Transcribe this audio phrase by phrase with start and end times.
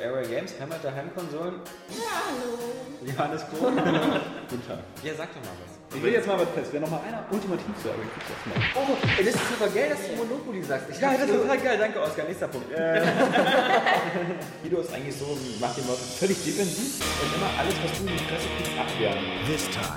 [0.00, 1.54] Airway Games, Heimat der Heimkonsolen.
[1.88, 2.58] Ja, hallo.
[3.04, 3.74] Johannes Kohn.
[4.50, 4.78] Guten Tag.
[5.02, 5.96] Ja, sag doch mal was.
[5.96, 6.68] Ich will jetzt mal was fest.
[6.72, 8.60] Wer noch mal einer ultimativ sagen, kriegt das mal.
[8.76, 10.90] Oh, ey, das ist super geil, dass du Monopoly sagst.
[10.90, 11.78] Ich ja, das ist total geil.
[11.78, 12.26] Danke, Oskar.
[12.26, 12.68] Nächster Punkt.
[14.62, 18.12] Guido ist eigentlich so, macht den Leuten völlig defensiv und immer alles, was du in
[18.12, 19.24] die Fresse kriegst, abwehren.
[19.46, 19.96] This time,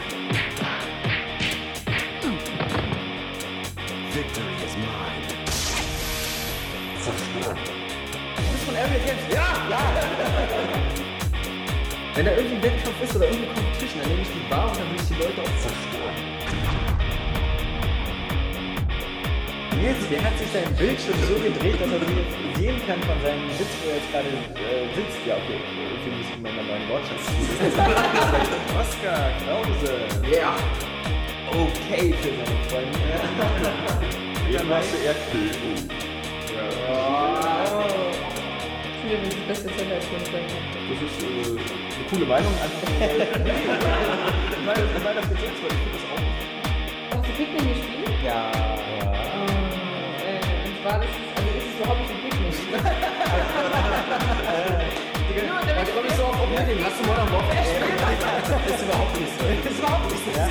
[4.14, 5.42] victory is mine.
[7.04, 7.81] Du
[8.82, 9.80] Ja, ja.
[12.16, 14.78] Wenn da irgendwie ein Wettkampf ist oder irgendeine Competition, dann nehme ich die Bar und
[14.78, 16.16] dann will ich die Leute auch zerstören.
[19.78, 23.50] Nils, der hat sich sein Bildschirm so gedreht, dass er jetzt sehen kann von seinem
[23.54, 25.22] Sitz, wo er jetzt gerade äh, sitzt.
[25.26, 27.22] Ja, okay, ich muss ihm mal einen neuen Wortschatz
[28.82, 29.94] Oskar Krause.
[30.26, 30.58] Ja.
[31.54, 32.98] Okay für seine Freunde.
[34.50, 34.98] Hier machst du
[39.48, 40.52] das ist beste Zelle als mein Freund.
[40.90, 42.54] Das ist äh, eine coole Meinung.
[42.62, 42.82] Einfach
[44.66, 46.22] Weil weil das jetzt weil ich finde das auch.
[47.12, 48.14] Hast du Pikmin gespielt?
[48.24, 48.52] Ja.
[50.22, 52.30] Äh, und zwar, das ist, also ist es überhaupt nicht ein.
[55.48, 56.86] Nur damit Da komme ich so auf Oblivion.
[56.86, 57.98] Hast du Modern Warfare gespielt?
[58.52, 59.44] Das ist überhaupt nicht so.
[59.48, 60.32] Das ist überhaupt nicht so.
[60.38, 60.46] Ja,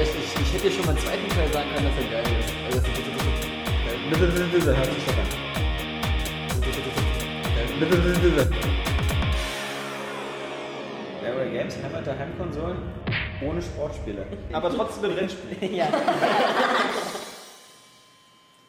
[0.00, 2.26] ich, ich, ich hätte dir schon mal einen zweiten Teil sagen können, dass er geil
[2.40, 2.52] ist.
[2.66, 3.52] Also, das ist, ist, ist,
[4.10, 5.51] Bitte, bitte, bitte, hört sich doch an.
[11.24, 12.76] Airway Games, Heimat der Heimkonsolen,
[13.44, 14.24] ohne Sportspiele.
[14.52, 15.74] Aber trotzdem mit Rennspielen.
[15.74, 15.88] ja.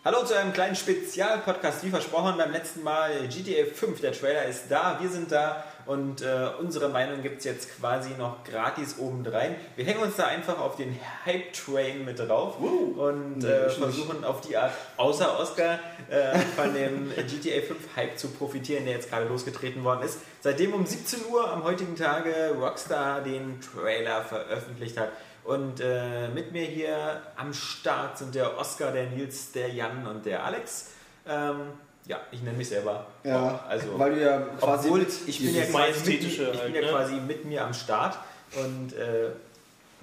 [0.05, 3.25] Hallo zu einem kleinen Spezialpodcast, wie versprochen beim letzten Mal.
[3.29, 7.45] GTA 5, der Trailer ist da, wir sind da und äh, unsere Meinung gibt es
[7.45, 9.55] jetzt quasi noch gratis obendrein.
[9.77, 14.57] Wir hängen uns da einfach auf den Hype-Train mit drauf und äh, versuchen auf die
[14.57, 19.85] Art, außer Oscar, äh, von dem GTA 5 Hype zu profitieren, der jetzt gerade losgetreten
[19.85, 20.19] worden ist.
[20.41, 25.13] Seitdem um 17 Uhr am heutigen Tage Rockstar den Trailer veröffentlicht hat.
[25.43, 30.25] Und äh, mit mir hier am Start sind der Oscar, der Nils, der Jan und
[30.25, 30.91] der Alex.
[31.27, 31.73] Ähm,
[32.05, 33.07] ja, ich nenne mich selber.
[33.23, 36.75] Ja, also, weil du ja quasi obwohl mit ich bin ja quasi, mit, ich bin
[36.75, 36.87] ja ne?
[36.87, 38.17] quasi mit mir am Start.
[38.55, 39.29] Und äh,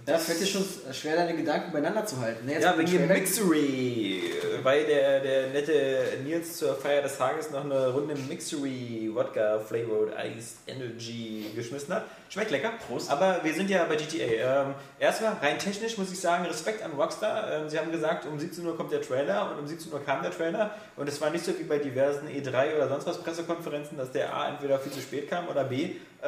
[0.07, 2.47] Ja, es fällt dir schon schwer, deine Gedanken beieinander zu halten.
[2.47, 4.23] Ne, jetzt ja, mit wegen dem Trailer- Mixery,
[4.63, 10.13] weil der, der nette Nils zur Feier des Tages noch eine Runde Mixery Wodka Flavored
[10.37, 12.05] Ice Energy geschmissen hat.
[12.29, 12.73] Schmeckt lecker.
[12.87, 13.11] Prost.
[13.11, 14.63] Aber wir sind ja bei GTA.
[14.63, 17.51] Ähm, erstmal rein technisch muss ich sagen, Respekt an Rockstar.
[17.53, 20.23] Ähm, sie haben gesagt, um 17 Uhr kommt der Trailer und um 17 Uhr kam
[20.23, 20.75] der Trailer.
[20.97, 24.35] Und es war nicht so wie bei diversen E3 oder sonst was Pressekonferenzen, dass der
[24.35, 26.27] A entweder viel zu spät kam oder B äh,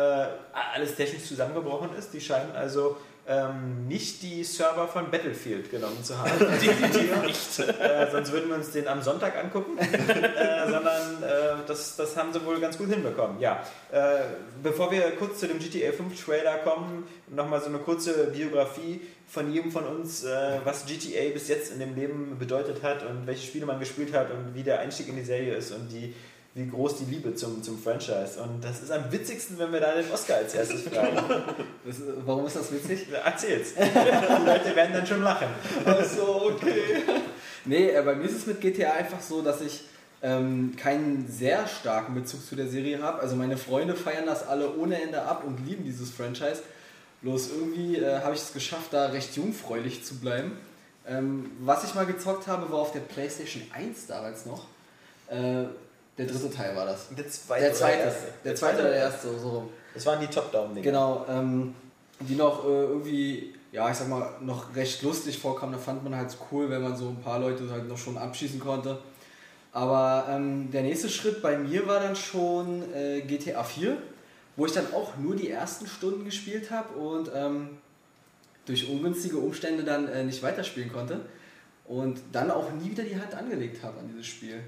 [0.75, 2.12] alles technisch zusammengebrochen ist.
[2.12, 2.97] Die scheinen also
[3.27, 6.38] ähm, nicht die Server von Battlefield genommen zu haben.
[6.60, 7.59] Definitiv nicht.
[7.81, 9.78] Äh, sonst würden wir uns den am Sonntag angucken.
[9.78, 13.38] äh, sondern äh, das, das haben sie wohl ganz gut hinbekommen.
[13.41, 13.65] Ja.
[13.93, 14.22] Äh,
[14.62, 19.53] bevor wir kurz zu dem GTA 5 Trailer kommen, nochmal so eine kurze Biografie von
[19.53, 23.47] jedem von uns, äh, was GTA bis jetzt in dem Leben bedeutet hat und welche
[23.47, 26.12] Spiele man gespielt hat und wie der Einstieg in die Serie ist und die
[26.54, 28.40] wie groß die Liebe zum, zum Franchise.
[28.42, 31.16] Und das ist am witzigsten, wenn wir da den Oscar als erstes fragen.
[31.84, 33.08] Das, warum ist das witzig?
[33.12, 33.74] Erzähl's.
[33.74, 35.48] Die Leute werden dann schon lachen.
[35.84, 37.02] Achso, okay.
[37.64, 39.82] nee, äh, bei mir ist es mit GTA einfach so, dass ich
[40.22, 43.19] ähm, keinen sehr starken Bezug zu der Serie habe.
[43.19, 46.62] Also meine Freunde feiern das alle ohne Ende ab und lieben dieses Franchise.
[47.22, 50.52] Bloß irgendwie äh, habe ich es geschafft, da recht jungfräulich zu bleiben.
[51.06, 54.66] Ähm, was ich mal gezockt habe, war auf der PlayStation 1 damals noch.
[55.28, 55.64] Äh,
[56.19, 57.09] der dritte Teil war das.
[57.17, 57.61] Der zweite.
[57.61, 58.03] Der oder zweite.
[58.03, 58.27] erste?
[58.45, 59.69] Der zweite oder der erste, so rum.
[59.95, 60.83] Das waren die Top-Down-Dinger.
[60.83, 61.75] Genau, ähm,
[62.21, 65.73] die noch äh, irgendwie, ja, ich sag mal, noch recht lustig vorkamen.
[65.73, 68.61] Da fand man halt cool, wenn man so ein paar Leute halt noch schon abschießen
[68.61, 68.99] konnte.
[69.73, 73.97] Aber ähm, der nächste Schritt bei mir war dann schon äh, GTA 4,
[74.56, 77.79] wo ich dann auch nur die ersten Stunden gespielt habe und ähm,
[78.67, 81.21] durch ungünstige Umstände dann äh, nicht weiterspielen konnte.
[81.84, 84.60] Und dann auch nie wieder die Hand angelegt habe an dieses Spiel.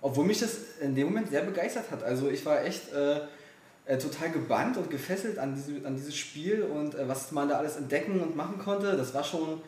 [0.00, 2.02] Obwohl mich das in dem Moment sehr begeistert hat.
[2.02, 3.20] Also ich war echt äh,
[3.86, 7.58] äh, total gebannt und gefesselt an, diese, an dieses Spiel und äh, was man da
[7.58, 8.96] alles entdecken und machen konnte.
[8.96, 9.60] Das war schon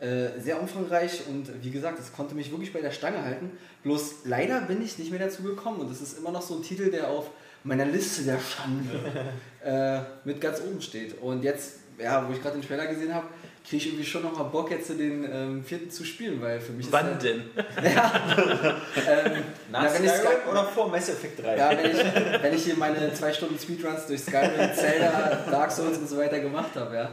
[0.00, 3.50] äh, sehr umfangreich und wie gesagt, das konnte mich wirklich bei der Stange halten.
[3.82, 6.62] Bloß leider bin ich nicht mehr dazu gekommen und es ist immer noch so ein
[6.62, 7.30] Titel, der auf
[7.64, 9.32] meiner Liste der Schande
[9.64, 11.20] äh, mit ganz oben steht.
[11.20, 13.26] Und jetzt, ja, wo ich gerade den Trailer gesehen habe,
[13.68, 16.72] kriege ich irgendwie schon noch mal Bock, jetzt den ähm, vierten zu spielen, weil für
[16.72, 17.40] mich ist Wann der, denn?
[17.56, 21.56] ähm, Nach na, wenn ich Skyrim Sky- oder vor Mass Effect 3?
[21.56, 25.98] ja, wenn ich, wenn ich hier meine zwei Stunden Speedruns durch Skyrim, Zelda, Dark Souls
[25.98, 27.10] und so weiter gemacht habe, ja.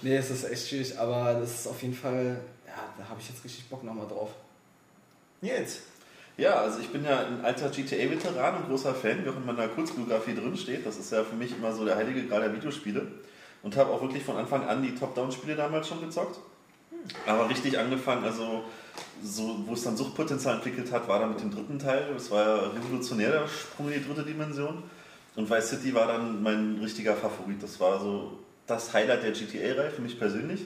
[0.00, 3.28] Nee, es ist echt schwierig, aber das ist auf jeden Fall, ja, da habe ich
[3.28, 4.30] jetzt richtig Bock nochmal drauf.
[5.40, 5.80] Nils.
[6.36, 9.68] Ja, also ich bin ja ein alter GTA-Veteran und großer Fan, wie auch in meiner
[9.68, 10.84] Kurzbiografie drin steht.
[10.86, 13.06] Das ist ja für mich immer so der heilige Grad der Videospiele.
[13.66, 16.38] Und habe auch wirklich von Anfang an die Top-Down-Spiele damals schon gezockt.
[17.26, 18.62] Aber richtig angefangen, also
[19.24, 22.06] so, wo es dann Suchtpotenzial entwickelt hat, war dann mit dem dritten Teil.
[22.14, 24.84] Das war ja revolutionär, der Sprung in die dritte Dimension.
[25.34, 27.60] Und Vice City war dann mein richtiger Favorit.
[27.60, 30.64] Das war so das Highlight der GTA-Reihe für mich persönlich.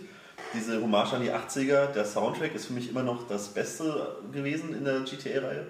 [0.53, 4.75] Diese Hommage an die 80er, der Soundtrack ist für mich immer noch das Beste gewesen
[4.75, 5.67] in der GTA-Reihe.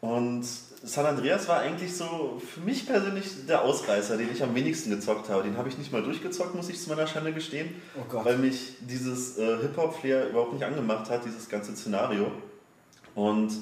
[0.00, 0.44] Und
[0.84, 5.30] San Andreas war eigentlich so für mich persönlich der Ausreißer, den ich am wenigsten gezockt
[5.30, 5.42] habe.
[5.42, 8.74] Den habe ich nicht mal durchgezockt, muss ich zu meiner Schande gestehen, Oh weil mich
[8.80, 12.30] dieses äh, Hip-Hop-Flair überhaupt nicht angemacht hat, dieses ganze Szenario.
[13.14, 13.52] Und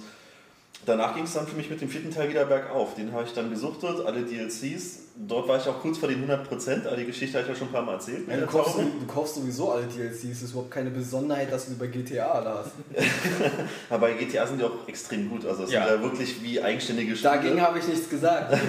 [0.84, 2.94] danach ging es dann für mich mit dem vierten Teil wieder bergauf.
[2.96, 5.01] Den habe ich dann gesuchtet, alle DLCs.
[5.14, 7.68] Dort war ich auch kurz vor den 100%, aber die Geschichte habe ich ja schon
[7.68, 8.26] ein paar Mal erzählt.
[8.28, 10.22] Ja, du, kaufst, du kaufst sowieso alle DLCs.
[10.22, 12.70] Das ist überhaupt keine Besonderheit, dass du sie bei GTA alle hast.
[13.90, 15.44] Aber bei GTA sind die auch extrem gut.
[15.44, 15.86] Also es Ja.
[15.86, 17.34] sind ja wirklich wie eigenständige Spiele.
[17.34, 18.56] Dagegen habe ich nichts gesagt.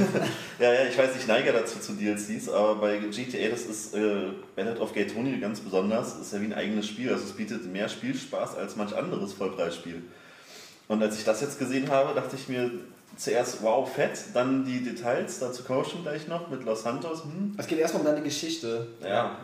[0.60, 4.28] Ja, ja, ich weiß, ich neige dazu zu DLCs, aber bei GTA, das ist äh,
[4.56, 7.10] Ballad of Gay Tony ganz besonders, ist ja wie ein eigenes Spiel.
[7.12, 10.04] Also es bietet mehr Spielspaß als manch anderes Vollpreisspiel.
[10.88, 12.70] Und als ich das jetzt gesehen habe, dachte ich mir
[13.16, 17.24] zuerst, wow, fett, dann die Details, dazu komme ich schon gleich noch mit Los Santos.
[17.24, 18.88] Hm, Es geht erstmal um deine Geschichte.
[19.02, 19.38] ja,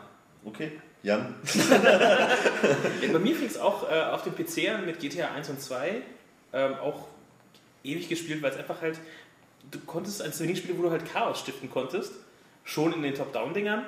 [0.46, 0.72] okay.
[1.02, 1.34] Jan?
[3.14, 6.02] Bei mir fing es auch äh, auf dem PC an mit GTA 1 und 2.
[6.52, 7.08] Ähm, auch
[7.84, 9.00] ewig gespielt, weil es einfach halt,
[9.72, 12.12] du konntest eines der wenigen Spiele, wo du halt Chaos stiften konntest.
[12.66, 13.86] Schon in den Top-Down-Dingern.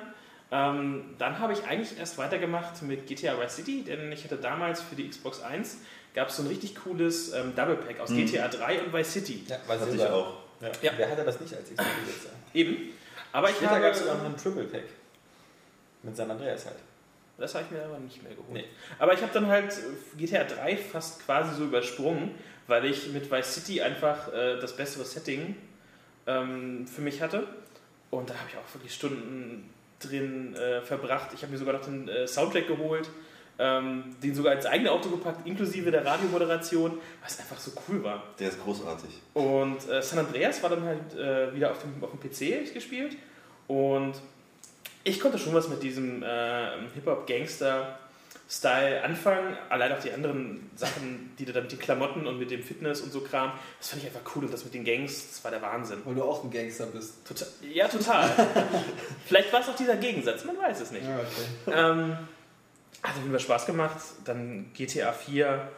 [0.50, 4.80] Ähm, dann habe ich eigentlich erst weitergemacht mit GTA Vice City, denn ich hatte damals
[4.80, 5.78] für die Xbox 1
[6.14, 8.26] gab es so ein richtig cooles ähm, Double Pack aus Mhm.
[8.26, 9.44] GTA 3 und Vice City.
[9.48, 10.34] Ja, weiß ich auch.
[10.60, 10.68] Ja.
[10.82, 10.92] Ja.
[10.96, 12.30] Wer hatte das nicht als Xbox-Besitzer?
[12.54, 12.76] Eben.
[13.32, 14.84] Aber ich Später habe, gab es sogar noch einen Triple Pack.
[16.02, 16.76] Mit San Andreas halt.
[17.38, 18.52] Das habe ich mir aber nicht mehr geholt.
[18.52, 18.64] Nee.
[18.98, 22.32] Aber ich habe dann halt äh, GTA 3 fast quasi so übersprungen,
[22.66, 25.56] weil ich mit Vice City einfach äh, das bessere Setting
[26.26, 27.46] ähm, für mich hatte.
[28.10, 31.30] Und da habe ich auch wirklich Stunden drin äh, verbracht.
[31.34, 33.08] Ich habe mir sogar noch den äh, Soundtrack geholt,
[33.62, 38.24] ähm, den sogar ins eigene Auto gepackt, inklusive der Radiomoderation, was einfach so cool war.
[38.38, 39.10] Der ist großartig.
[39.34, 43.16] Und äh, San Andreas war dann halt äh, wieder auf dem, auf dem PC gespielt.
[43.68, 44.14] Und
[45.04, 49.56] ich konnte schon was mit diesem äh, Hip-Hop-Gangster-Style anfangen.
[49.68, 53.12] Allein auch die anderen Sachen, die da mit den Klamotten und mit dem Fitness und
[53.12, 54.42] so Kram, das fand ich einfach cool.
[54.44, 55.98] Und das mit den Gangs, das war der Wahnsinn.
[56.04, 57.24] Weil du auch ein Gangster bist.
[57.24, 58.28] Total, ja, total.
[59.26, 61.06] Vielleicht war es auch dieser Gegensatz, man weiß es nicht.
[61.06, 61.46] Ja, okay.
[61.72, 62.18] Ähm,
[63.02, 63.96] hat auf jeden Fall Spaß gemacht.
[64.24, 65.68] Dann GTA 4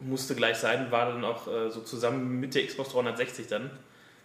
[0.00, 3.70] musste gleich sein, war dann auch äh, so zusammen mit der Xbox 360 dann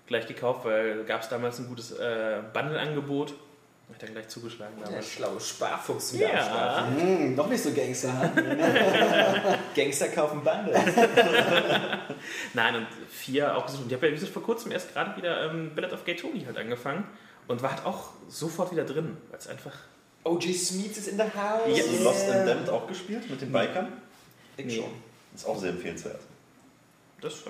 [0.08, 3.34] gleich gekauft, weil gab es damals ein gutes äh, Bundle-Angebot.
[3.90, 5.10] Ich dann gleich zugeschlagen Der damals.
[5.10, 6.88] schlaue Sparfuchs wieder Ja.
[6.88, 8.10] Hm, noch nicht so Gangster.
[9.76, 10.82] Gangster kaufen Bundles.
[12.54, 13.84] Nein, und 4 auch gesucht.
[13.84, 16.18] Und ich habe ja wie gesagt, vor kurzem erst gerade wieder ähm, Ballad of Gay
[16.18, 17.06] Tony halt angefangen
[17.48, 19.74] und war halt auch sofort wieder drin, weil es einfach
[20.28, 21.62] OG Smeets ist in der House.
[21.68, 21.78] Ja.
[21.84, 23.94] Hast du Lost and Damned auch gespielt mit den Bikern?
[24.58, 24.76] Ich Nee.
[24.76, 24.92] schon.
[25.36, 26.20] Ist auch sehr empfehlenswert.
[27.22, 27.44] das ich,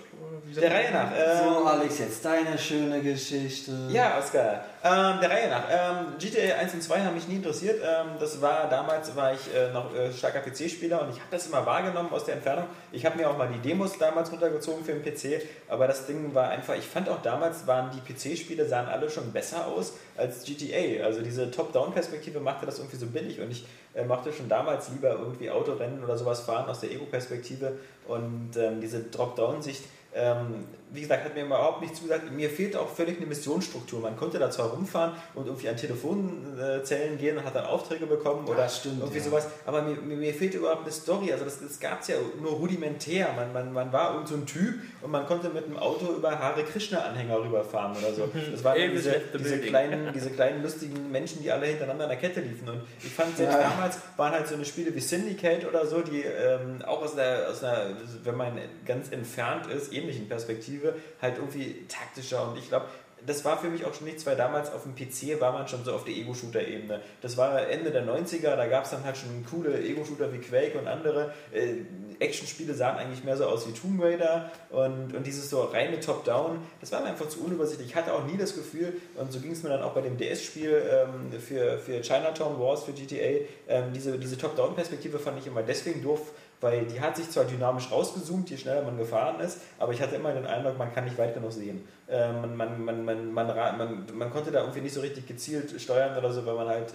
[0.48, 1.12] gesagt, Der Reihe nach.
[1.12, 3.72] ähm, So, Alex, jetzt deine schöne Geschichte.
[3.92, 4.64] Ja, Oscar.
[4.84, 5.64] Ähm, der Reihe nach.
[5.70, 7.82] Ähm, GTA 1 und 2 haben mich nie interessiert.
[7.84, 11.48] Ähm, das war damals war ich äh, noch äh, starker PC-Spieler und ich habe das
[11.48, 12.66] immer wahrgenommen aus der Entfernung.
[12.94, 16.34] Ich habe mir auch mal die Demos damals runtergezogen für den PC, aber das Ding
[16.34, 16.76] war einfach.
[16.76, 21.04] Ich fand auch damals waren die PC-Spiele sahen alle schon besser aus als GTA.
[21.04, 25.12] Also diese Top-Down-Perspektive machte das irgendwie so billig und ich äh, mochte schon damals lieber
[25.12, 29.84] irgendwie Autorennen oder sowas fahren aus der Ego-Perspektive und ähm, diese Drop-Down-Sicht.
[30.14, 32.32] Ähm, wie gesagt, hat mir überhaupt nicht zugesagt.
[32.32, 34.00] Mir fehlt auch völlig eine missionsstruktur.
[34.00, 38.48] Man konnte da zwar rumfahren und irgendwie an Telefonzellen gehen und hat dann Aufträge bekommen
[38.48, 39.24] oder stimmt, irgendwie ja.
[39.24, 41.32] sowas, aber mir, mir, mir fehlt überhaupt eine Story.
[41.32, 43.30] Also das, das gab es ja nur rudimentär.
[43.36, 46.38] Man, man, man war irgend so ein Typ und man konnte mit dem Auto über
[46.40, 48.30] Hare Krishna-Anhänger rüberfahren oder so.
[48.52, 52.42] Das waren diese, diese, kleinen, diese kleinen lustigen Menschen, die alle hintereinander an der Kette
[52.42, 52.70] liefen.
[52.70, 53.70] Und ich fand selbst Ja.
[53.70, 57.50] damals waren halt so eine Spiele wie Syndicate oder so, die ähm, auch aus einer,
[57.50, 57.88] aus einer,
[58.24, 60.77] wenn man ganz entfernt ist, ähnlichen Perspektive,
[61.22, 62.50] halt irgendwie taktischer.
[62.50, 62.86] Und ich glaube,
[63.26, 65.84] das war für mich auch schon nichts, weil damals auf dem PC war man schon
[65.84, 67.02] so auf der Ego-Shooter-Ebene.
[67.22, 70.78] Das war Ende der 90er, da gab es dann halt schon coole Ego-Shooter wie Quake
[70.78, 71.34] und andere.
[71.52, 71.86] Äh,
[72.20, 76.60] Action-Spiele sahen eigentlich mehr so aus wie Tomb Raider und, und dieses so reine Top-Down,
[76.80, 77.90] das war mir einfach zu unübersichtlich.
[77.90, 80.18] Ich hatte auch nie das Gefühl, und so ging es mir dann auch bei dem
[80.18, 85.62] DS-Spiel ähm, für, für Chinatown Wars, für GTA, ähm, diese, diese Top-Down-Perspektive fand ich immer
[85.62, 86.32] deswegen doof,
[86.62, 90.16] weil die hat sich zwar dynamisch rausgezoomt, je schneller man gefahren ist, aber ich hatte
[90.16, 91.88] immer den Eindruck, man kann nicht weit genug sehen.
[92.08, 96.18] Äh, man, man, man, man, man, man, konnte da irgendwie nicht so richtig gezielt steuern
[96.18, 96.94] oder so, weil man halt.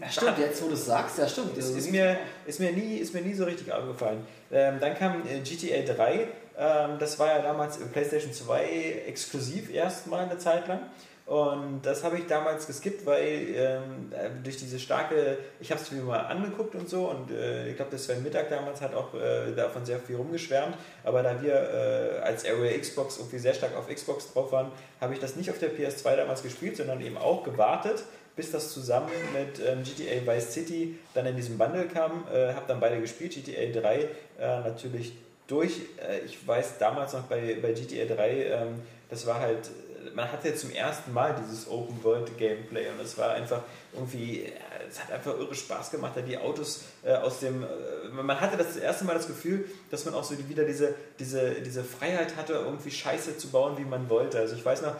[0.00, 1.56] Ja, stimmt, jetzt wo du es sagst, ja stimmt.
[1.56, 4.26] Also, ist mir, ist, mir nie, ist mir nie so richtig aufgefallen.
[4.50, 6.26] Ähm, dann kam äh, GTA 3
[6.58, 10.80] Ähm, das war ja damals im PlayStation 2 exklusiv erstmal eine Zeit lang.
[11.24, 15.92] Und das habe ich damals geskippt, weil ähm, äh, durch diese starke, ich habe es
[15.92, 19.14] mir mal angeguckt und so und äh, ich glaube, der Sven Mittag damals hat auch
[19.14, 23.76] äh, davon sehr viel rumgeschwärmt, aber da wir äh, als Area Xbox irgendwie sehr stark
[23.76, 27.16] auf Xbox drauf waren, habe ich das nicht auf der PS2 damals gespielt, sondern eben
[27.16, 28.02] auch gewartet,
[28.34, 32.24] bis das zusammen mit ähm, GTA Vice City dann in diesem Bundle kam.
[32.34, 35.12] Äh, habe dann beide gespielt, GTA 3 äh, natürlich
[35.46, 35.82] durch.
[36.24, 39.70] Ich weiß damals noch bei, bei GTA 3, ähm, das war halt,
[40.14, 44.50] man hatte zum ersten Mal dieses Open World Gameplay und es war einfach irgendwie,
[44.88, 47.66] es hat einfach irre Spaß gemacht, da die Autos äh, aus dem, äh,
[48.10, 51.52] man hatte das, das erste Mal das Gefühl, dass man auch so wieder diese, diese,
[51.62, 54.38] diese Freiheit hatte, irgendwie Scheiße zu bauen, wie man wollte.
[54.38, 54.96] Also ich weiß noch,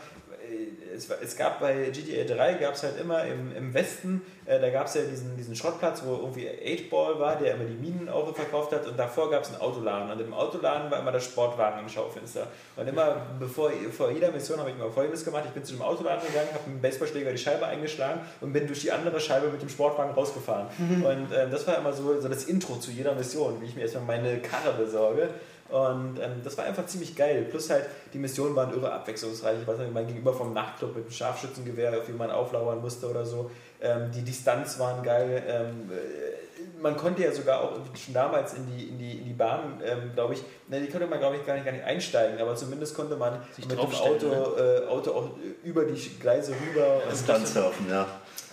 [0.95, 4.69] es, es gab bei GTA 3 gab es halt immer im, im Westen, äh, da
[4.69, 8.33] gab es ja diesen, diesen Schrottplatz, wo irgendwie 8-Ball war, der immer die Minen auch
[8.35, 11.79] verkauft hat und davor gab es einen Autoladen und im Autoladen war immer der Sportwagen
[11.79, 12.47] im Schaufenster.
[12.75, 15.81] Und immer bevor, vor jeder Mission habe ich immer folgendes gemacht, ich bin zu dem
[15.81, 19.47] Autoladen gegangen, habe mit dem Baseballschläger die Scheibe eingeschlagen und bin durch die andere Scheibe
[19.47, 20.67] mit dem Sportwagen rausgefahren.
[21.03, 23.81] Und ähm, das war immer so, so das Intro zu jeder Mission, wie ich mir
[23.81, 25.29] erstmal meine Karre besorge.
[25.69, 27.47] Und ähm, das war einfach ziemlich geil.
[27.49, 29.57] Plus halt, die Missionen waren irre abwechslungsreich.
[29.61, 33.09] Ich weiß nicht, mein Gegenüber vom Nachtclub mit dem Scharfschützengewehr, auf wie man auflauern musste
[33.09, 33.49] oder so.
[33.81, 35.41] Ähm, die Distanz waren geil.
[35.47, 39.33] Ähm, äh, man konnte ja sogar auch schon damals in die, in die, in die
[39.33, 42.39] Bahn, ähm, glaube ich, ne, die konnte man, glaube ich, gar nicht, gar nicht einsteigen,
[42.39, 44.27] aber zumindest konnte man Sich mit dem Auto,
[44.57, 45.29] äh, Auto auch
[45.63, 47.01] über die Gleise rüber.
[47.03, 48.05] und- Distanzsurfen, ja.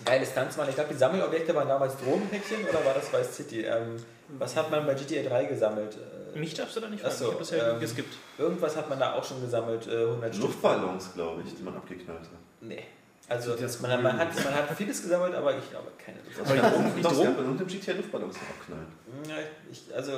[0.05, 0.69] Geile Stunts waren.
[0.69, 3.63] Ich glaube, die Sammelobjekte waren damals Drogenpäckchen oder war das Vice City?
[3.63, 3.97] Ähm,
[4.39, 5.97] was hat man bei GTA 3 gesammelt?
[6.35, 8.15] Äh, Mich darfst du da nicht fragen, so, ich habe das ja ähm, geskippt.
[8.39, 10.47] Irgendwas hat man da auch schon gesammelt, äh, 100 Stück.
[10.47, 12.29] Luftballons, glaube ich, die man abgeknallt hat.
[12.61, 12.83] Nee.
[13.29, 16.55] Also Das man, man, hat, man hat vieles gesammelt, aber ich glaube keine Aber
[16.97, 18.87] ich glaube, in irgendeinem GTA Luftballons abknallen.
[19.29, 19.37] Ja,
[19.71, 20.13] ich, also,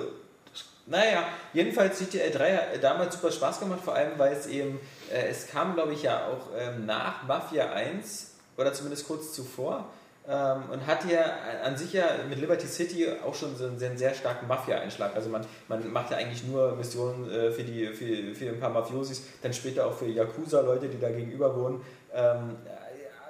[0.87, 4.81] naja, jedenfalls GTA 3 hat damals super Spaß gemacht, vor allem weil es eben,
[5.12, 9.87] äh, es kam glaube ich ja auch ähm, nach Mafia 1 oder zumindest kurz zuvor
[10.28, 11.25] ähm, und hat ja
[11.64, 15.14] an sich ja mit Liberty City auch schon so einen, sehr- sehr starken Mafia-Einschlag.
[15.16, 18.71] Also man, man macht ja eigentlich nur Missionen äh, für, die, für, für ein paar
[18.71, 21.80] Mafiosis, dann später auch für Yakuza-Leute, die da gegenüber wohnen.
[22.14, 22.56] Ähm,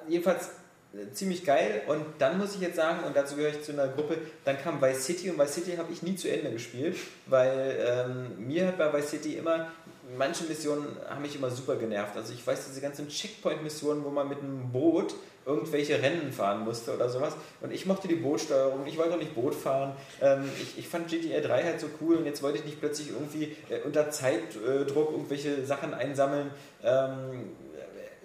[0.09, 0.51] jedenfalls
[0.93, 3.89] äh, ziemlich geil und dann muss ich jetzt sagen, und dazu gehöre ich zu einer
[3.89, 7.79] Gruppe, dann kam Vice City und Vice City habe ich nie zu Ende gespielt, weil
[7.89, 9.69] ähm, mir hat bei Vice City immer,
[10.17, 12.17] manche Missionen haben mich immer super genervt.
[12.17, 16.95] Also ich weiß, diese ganzen Checkpoint-Missionen, wo man mit einem Boot irgendwelche Rennen fahren musste
[16.95, 17.35] oder sowas.
[17.61, 19.95] Und ich mochte die Bootsteuerung, ich wollte auch nicht Boot fahren.
[20.21, 23.11] Ähm, ich, ich fand GTA 3 halt so cool und jetzt wollte ich nicht plötzlich
[23.11, 26.51] irgendwie äh, unter Zeitdruck irgendwelche Sachen einsammeln.
[26.85, 27.51] Ähm,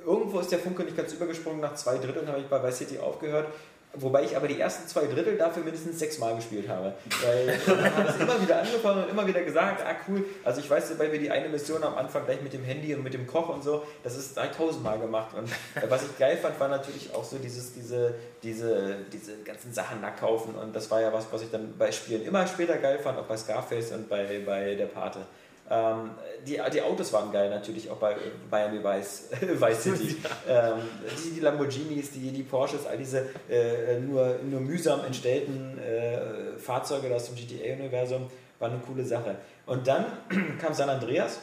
[0.05, 1.59] irgendwo ist der Funke nicht ganz übergesprungen.
[1.59, 3.47] Nach zwei Dritteln habe ich bei Vice City aufgehört.
[3.93, 6.93] Wobei ich aber die ersten zwei Drittel dafür mindestens sechsmal gespielt habe.
[7.23, 10.23] Weil man hat es immer wieder angefangen und immer wieder gesagt, ah cool.
[10.43, 13.03] Also ich weiß, weil wir die eine Mission am Anfang gleich mit dem Handy und
[13.03, 15.35] mit dem Koch und so, das ist 3000 Mal gemacht.
[15.35, 15.49] Und
[15.89, 18.13] was ich geil fand, war natürlich auch so dieses, diese,
[18.43, 20.55] diese, diese ganzen Sachen nachkaufen.
[20.55, 23.25] Und das war ja was, was ich dann bei Spielen immer später geil fand, auch
[23.25, 25.19] bei Scarface und bei, bei der Pate.
[25.69, 26.11] Ähm,
[26.45, 28.15] die, die Autos waren geil natürlich, auch bei
[28.49, 30.15] Miami Vice, Vice City.
[30.47, 30.79] ähm,
[31.23, 37.13] die, die Lamborghinis, die, die Porsches, all diese äh, nur, nur mühsam entstellten äh, Fahrzeuge
[37.13, 38.27] aus dem GTA-Universum,
[38.59, 39.35] waren eine coole Sache.
[39.65, 40.05] Und dann
[40.61, 41.39] kam San Andreas.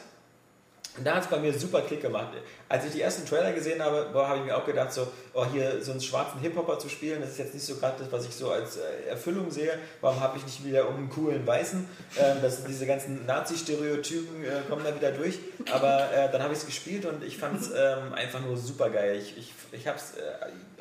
[0.97, 2.29] Und da hat es bei mir super Klick gemacht.
[2.69, 5.83] Als ich die ersten Trailer gesehen habe, habe ich mir auch gedacht, so, oh, hier
[5.83, 8.33] so einen schwarzen Hip-Hopper zu spielen, das ist jetzt nicht so gerade das, was ich
[8.33, 9.77] so als äh, Erfüllung sehe.
[10.01, 11.87] Warum habe ich nicht wieder irgendeinen coolen Weißen?
[12.17, 15.39] Ähm, das, diese ganzen Nazi-Stereotypen äh, kommen da wieder durch.
[15.71, 18.89] Aber äh, dann habe ich es gespielt und ich fand es ähm, einfach nur super
[18.89, 19.17] geil.
[19.17, 20.21] Ich, ich, ich habe es äh,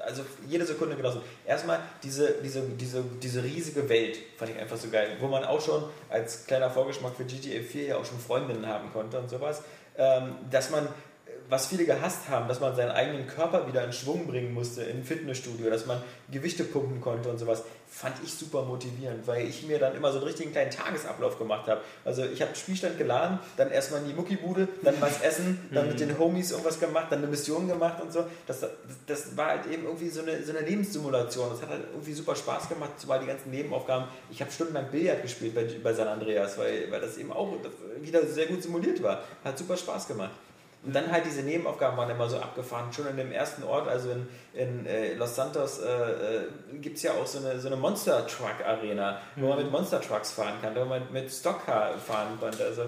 [0.00, 1.22] also jede Sekunde genossen.
[1.44, 5.60] Erstmal diese, diese, diese, diese riesige Welt fand ich einfach so geil, wo man auch
[5.60, 9.62] schon als kleiner Vorgeschmack für GTA 4 ja auch schon Freundinnen haben konnte und sowas
[10.50, 10.88] dass man,
[11.48, 15.04] was viele gehasst haben, dass man seinen eigenen Körper wieder in Schwung bringen musste im
[15.04, 17.62] Fitnessstudio, dass man Gewichte pumpen konnte und sowas,
[17.94, 21.68] fand ich super motivierend, weil ich mir dann immer so einen richtigen kleinen Tagesablauf gemacht
[21.68, 21.80] habe.
[22.04, 25.88] Also ich habe den Spielstand geladen, dann erstmal in die Muckibude, dann was essen, dann
[25.88, 28.24] mit den Homies irgendwas gemacht, dann eine Mission gemacht und so.
[28.48, 28.70] Das, das,
[29.06, 31.50] das war halt eben irgendwie so eine, so eine Lebenssimulation.
[31.50, 34.08] Das hat halt irgendwie super Spaß gemacht, zumal die ganzen Nebenaufgaben.
[34.30, 37.52] Ich habe stundenlang Billard gespielt bei, bei San Andreas, weil, weil das eben auch
[38.00, 39.22] wieder sehr gut simuliert war.
[39.44, 40.32] Hat super Spaß gemacht.
[40.84, 42.92] Und dann halt diese Nebenaufgaben waren immer so abgefahren.
[42.92, 47.02] Schon in dem ersten Ort, also in, in äh, Los Santos, äh, äh, gibt es
[47.04, 50.54] ja auch so eine, so eine Monster Truck Arena, wo man mit Monster Trucks fahren
[50.60, 52.64] kann, wo man mit Stockcar fahren konnte.
[52.64, 52.82] Also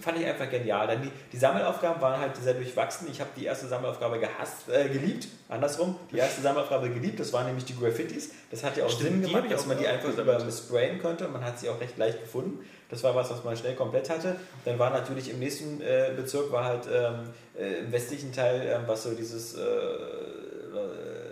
[0.00, 0.86] fand ich einfach genial.
[0.86, 3.08] Dann die, die Sammelaufgaben waren halt sehr durchwachsen.
[3.10, 5.96] Ich habe die erste Sammelaufgabe gehasst, äh, geliebt, andersrum.
[6.10, 8.32] Die erste Sammelaufgabe geliebt, das waren nämlich die Graffitis.
[8.50, 11.34] Das hat ja auch Stimmt, Sinn gemacht, dass man die einfach über sprayen konnte und
[11.34, 12.64] man hat sie auch recht leicht gefunden.
[12.88, 14.36] Das war was, was man schnell komplett hatte.
[14.64, 18.82] Dann war natürlich im nächsten äh, Bezirk, war halt ähm, äh, im westlichen Teil, ähm,
[18.86, 21.26] was so dieses äh, äh,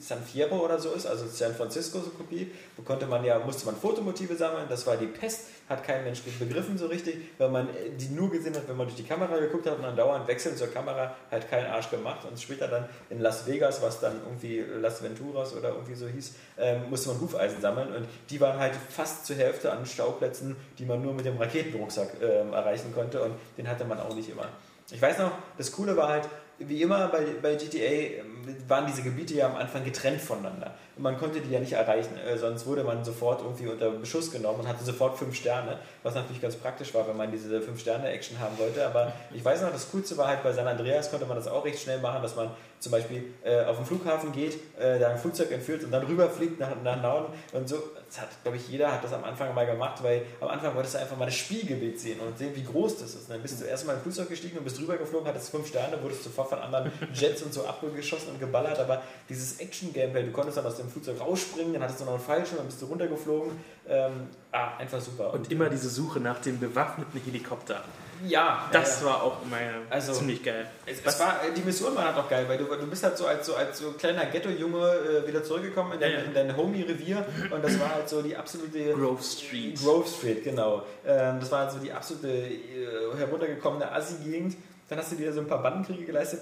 [0.00, 3.66] San Fierro oder so ist, also San Francisco so Kopie, wo konnte man ja, musste
[3.66, 7.68] man Fotomotive sammeln, das war die Pest, hat kein Mensch begriffen so richtig, weil man
[7.68, 10.28] äh, die nur gesehen hat, wenn man durch die Kamera geguckt hat und dann dauernd
[10.28, 12.24] wechseln zur Kamera, hat keinen Arsch gemacht.
[12.28, 16.34] Und später dann in Las Vegas, was dann irgendwie Las Venturas oder irgendwie so hieß,
[16.58, 17.94] ähm, musste man Hufeisen sammeln.
[17.94, 22.08] Und die waren halt fast zur Hälfte an Stauplätzen, die man nur mit dem Raketenrucksack
[22.20, 23.22] ähm, erreichen konnte.
[23.22, 24.48] Und den hatte man auch nicht immer.
[24.90, 26.28] Ich weiß noch, das Coole war halt,
[26.58, 28.22] wie immer bei, bei GTA
[28.68, 30.74] waren diese Gebiete ja am Anfang getrennt voneinander.
[30.96, 34.30] Und man konnte die ja nicht erreichen, äh, sonst wurde man sofort irgendwie unter Beschuss
[34.30, 37.80] genommen und hatte sofort fünf Sterne, was natürlich ganz praktisch war, wenn man diese fünf
[37.80, 38.86] Sterne Action haben wollte.
[38.86, 41.64] Aber ich weiß noch, das Coolste war halt bei San Andreas konnte man das auch
[41.64, 42.50] recht schnell machen, dass man
[42.84, 46.60] zum Beispiel äh, auf den Flughafen geht, äh, da ein Flugzeug entführt und dann rüberfliegt
[46.60, 47.82] nach, nach Norden und so.
[48.06, 50.94] Das hat, glaube ich, jeder hat das am Anfang mal gemacht, weil am Anfang wolltest
[50.94, 53.22] du einfach mal das Spielgebiet sehen und sehen, wie groß das ist.
[53.24, 56.22] Und dann bist du erstmal im Flugzeug gestiegen und bist rübergeflogen, hattest fünf Sterne, wurdest
[56.22, 60.66] sofort von anderen Jets und so abgeschossen und geballert, aber dieses Action-Gameplay, du konntest dann
[60.66, 63.52] aus dem Flugzeug rausspringen, dann hattest du noch einen Fallschirm, dann bist du runtergeflogen.
[63.88, 65.32] Ähm, ah, einfach super.
[65.34, 67.82] Und immer diese Suche nach dem bewaffneten Helikopter.
[68.26, 69.58] ja, Das ja, war auch immer
[69.90, 70.66] Also- ziemlich geil.
[70.86, 73.26] Es, es war, die Mission war halt auch geil, weil du, du bist halt so
[73.26, 74.78] als so, als so kleiner Ghetto-Junge
[75.24, 76.24] äh, wieder zurückgekommen in dein, Ja, ja.
[76.24, 79.78] in dein Homie-Revier und das war halt so die absolute Grove Street.
[79.78, 80.82] Grove Street, genau.
[81.06, 84.56] Ähm, das war halt so die absolute äh, heruntergekommene Assi-Gegend.
[84.88, 86.40] Dann hast du dir so ein paar Bandenkriege geleistet.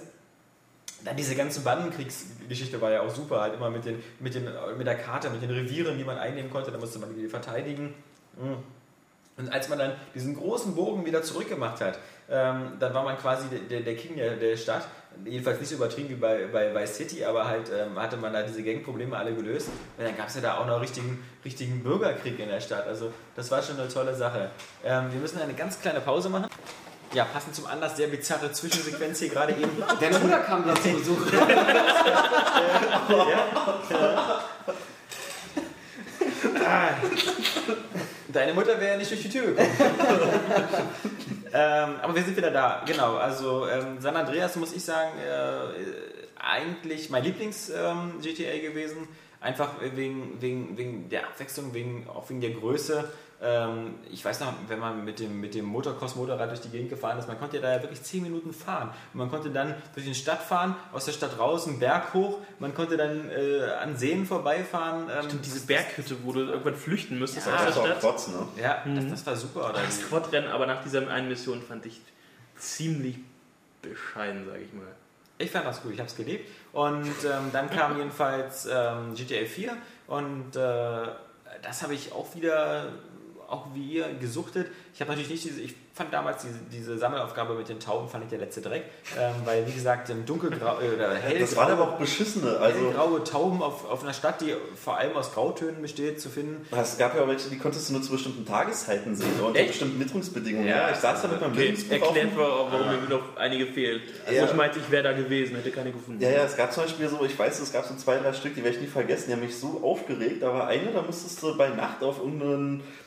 [1.05, 4.87] Dann diese ganze Bandenkriegsgeschichte war ja auch super, halt immer mit, den, mit, den, mit
[4.87, 7.93] der Karte, mit den Revieren, die man einnehmen konnte, da musste man die verteidigen.
[8.39, 8.57] Mhm.
[9.35, 11.97] Und als man dann diesen großen Bogen wieder zurückgemacht hat,
[12.29, 14.87] ähm, dann war man quasi der- der, King der, der Stadt.
[15.25, 18.43] Jedenfalls nicht so übertrieben wie bei, bei Vice City, aber halt ähm, hatte man da
[18.43, 19.69] diese Gangprobleme alle gelöst.
[19.97, 22.87] Und dann gab es ja da auch noch richtigen, richtigen Bürgerkrieg in der Stadt.
[22.87, 24.51] Also das war schon eine tolle Sache.
[24.83, 26.47] Ähm, wir müssen eine ganz kleine Pause machen.
[27.13, 29.69] Ja, passend zum Anlass, sehr bizarre Zwischensequenz hier gerade eben.
[29.99, 31.27] Dein Bruder kam gerade zu Besuch.
[38.29, 39.69] Deine Mutter wäre ja nicht durch die Tür gekommen.
[41.53, 42.81] ähm, aber wir sind wieder da.
[42.85, 49.07] Genau, also ähm, San Andreas muss ich sagen, äh, eigentlich mein Lieblings-GTA gewesen.
[49.43, 53.11] Einfach wegen, wegen, wegen der Abwechslung, wegen, auch wegen der Größe.
[53.41, 57.19] Ähm, ich weiß noch, wenn man mit dem, mit dem Motocross-Motorrad durch die Gegend gefahren
[57.19, 58.91] ist, man konnte ja da ja wirklich 10 Minuten fahren.
[59.11, 62.37] Und man konnte dann durch die Stadt fahren, aus der Stadt raus, einen Berg hoch.
[62.59, 65.09] Man konnte dann äh, an Seen vorbeifahren.
[65.13, 67.99] Ähm, Stimmt, diese Berghütte, wo du irgendwann flüchten müsstest Ja, aus Das war.
[67.99, 68.47] Trotz, ne?
[68.61, 69.71] Ja, das, das war super.
[69.71, 69.81] Oder?
[69.83, 71.99] Das Quadrennen, aber nach dieser einen Mission fand ich
[72.55, 73.17] ziemlich
[73.81, 74.87] bescheiden, sage ich mal.
[75.37, 76.49] Ich fand das gut, ich habe es gelebt.
[76.73, 81.07] Und ähm, dann kam jedenfalls ähm, GTA 4 und äh,
[81.61, 82.93] das habe ich auch wieder,
[83.47, 84.71] auch wie ihr, gesuchtet.
[84.93, 88.23] Ich habe natürlich nicht diese, ich fand damals diese, diese Sammelaufgabe mit den Tauben, fand
[88.23, 88.83] ich der letzte Dreck,
[89.19, 92.57] ähm, weil wie gesagt, im dunkelgrau äh, oder hellgraue, Das waren aber auch beschissene.
[92.57, 96.65] Also, hellgraue Tauben auf, auf einer Stadt, die vor allem aus Grautönen besteht, zu finden.
[96.71, 99.59] es gab ja auch welche, die konntest du nur zu bestimmten Tageszeiten sehen oder unter
[99.59, 99.67] Echt?
[99.69, 100.67] bestimmten Witterungsbedingungen.
[100.67, 100.87] Ja.
[100.87, 104.01] Ja, ich saß da mit meinem Okay, erklärt, war, warum mir noch einige fehlen.
[104.25, 104.45] Also Ja.
[104.45, 106.19] ich meinte, ich wäre da gewesen, hätte keine gefunden.
[106.21, 108.55] Ja, ja, es gab zum Beispiel so, ich weiß, es gab so zwei, drei Stück,
[108.55, 110.41] die werde ich nie vergessen, die haben mich so aufgeregt.
[110.41, 112.19] War eine, da musstest du bei Nacht auf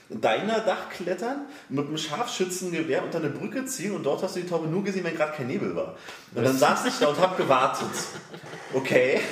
[0.08, 4.46] irgendein Diner-Dach klettern, mit einem Scharfschützengewehr unter eine Brücke ziehen und dort hast du die
[4.46, 5.96] Taube nur gesehen, wenn gerade kein Nebel war.
[6.34, 7.88] Und dann saß ich da und habe gewartet.
[8.72, 9.20] Okay.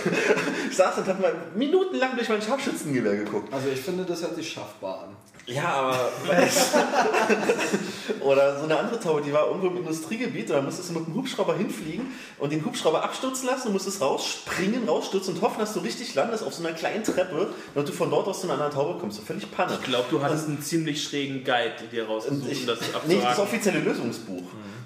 [0.71, 3.53] Ich saß und habe mal minutenlang durch mein Scharfschützengewehr geguckt.
[3.53, 5.17] Also ich finde, das hört sich schaffbar an.
[5.47, 6.11] Ja, aber.
[8.21, 11.15] Oder so eine andere Taube, die war irgendwo im Industriegebiet, da musstest du mit dem
[11.15, 12.07] Hubschrauber hinfliegen
[12.39, 16.43] und den Hubschrauber abstürzen lassen, du musstest rausspringen, rausstürzen und hoffen, dass du richtig landest
[16.45, 19.19] auf so einer kleinen Treppe, damit du von dort aus zu einer anderen Taube kommst.
[19.19, 19.77] So völlig Panne.
[19.79, 22.95] Ich glaube, du hattest einen ziemlich schrägen Guide dir rausgesucht, Und ich, um das nicht
[22.95, 23.43] das abzuhaken.
[23.43, 24.45] offizielle Lösungsbuch.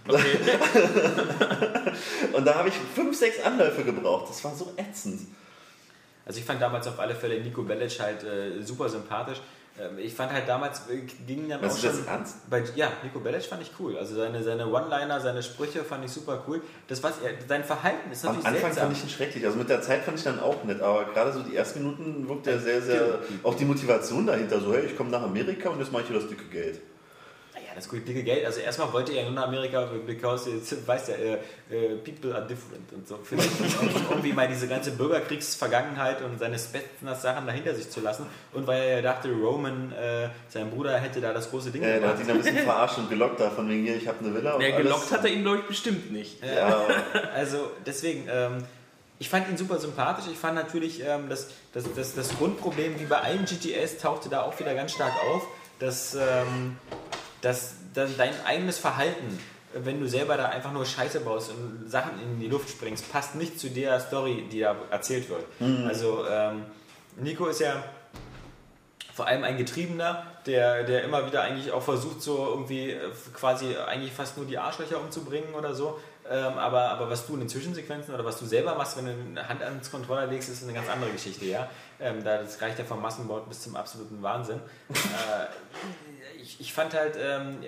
[0.09, 0.39] Okay.
[2.33, 4.31] Und da habe ich fünf, sechs Anläufe gebraucht.
[4.31, 5.21] Das war so ätzend.
[6.27, 9.41] Also ich fand damals auf alle Fälle Nico Bellic halt äh, super sympathisch.
[9.81, 12.07] Ähm, ich fand halt damals, äh, ging dann Was auch ist das schon...
[12.09, 12.51] ernst?
[12.51, 13.97] Bei, ja, Nico Bellic fand ich cool.
[13.97, 16.63] Also seine, seine One-Liner, seine Sprüche fand ich super cool.
[16.89, 18.87] Das, was er, sein Verhalten ist Am natürlich Anfang seltsam.
[18.87, 19.47] fand ich ihn schrecklich.
[19.47, 20.81] Also mit der Zeit fand ich dann auch nett.
[20.81, 23.19] Aber gerade so die ersten Minuten wirkt er sehr, sehr.
[23.43, 24.61] Auch die Motivation dahinter.
[24.61, 26.81] So, hey, ich komme nach Amerika und jetzt mache ich hier das dicke Geld.
[27.79, 28.45] Das gute dicke Geld.
[28.45, 31.35] Also erstmal wollte er nur nach Amerika, because jetzt weiß ja, äh,
[31.71, 33.19] äh, people are different und so.
[33.23, 33.49] Vielleicht
[34.11, 38.27] irgendwie mal diese ganze Bürgerkriegsvergangenheit und seine Spetsnaz-Sachen dahinter sich zu lassen.
[38.53, 42.01] Und weil er ja dachte, Roman, äh, sein Bruder, hätte da das große Ding Äh,
[42.01, 42.25] da hat gemacht.
[42.25, 44.55] ihn ein bisschen verarscht und gelockt da, von wegen hier, ich habe eine Villa.
[44.57, 44.77] alles.
[44.77, 46.43] gelockt hat er ihn, glaube ich, bestimmt nicht.
[46.45, 46.81] Ja,
[47.35, 48.65] Also deswegen, ähm,
[49.21, 50.27] ich fand ihn super sympathisch.
[50.33, 54.43] Ich fand natürlich, ähm, das, das, das, das Grundproblem, wie bei allen GTS, tauchte da
[54.43, 55.47] auch wieder ganz stark auf.
[55.81, 56.77] dass, ähm,
[57.41, 59.39] dass, dass dein eigenes Verhalten,
[59.75, 63.35] wenn du selber da einfach nur Scheiße baust und Sachen in die Luft springst, passt
[63.35, 65.45] nicht zu der Story, die da erzählt wird.
[65.87, 66.65] Also ähm,
[67.17, 67.83] Nico ist ja
[69.19, 73.77] vor allem ein Getriebener, der, der immer wieder eigentlich auch versucht, so irgendwie äh, quasi
[73.77, 75.99] eigentlich fast nur die Arschlöcher umzubringen oder so.
[76.31, 79.41] Ähm, aber, aber was du in den Zwischensequenzen oder was du selber machst, wenn du
[79.41, 81.69] eine Hand ans Controller legst, ist eine ganz andere Geschichte, ja.
[81.99, 84.61] Ähm, da, das reicht ja vom Massenmord bis zum absoluten Wahnsinn.
[84.91, 85.47] äh,
[86.49, 87.59] ich, ich fand halt, ähm,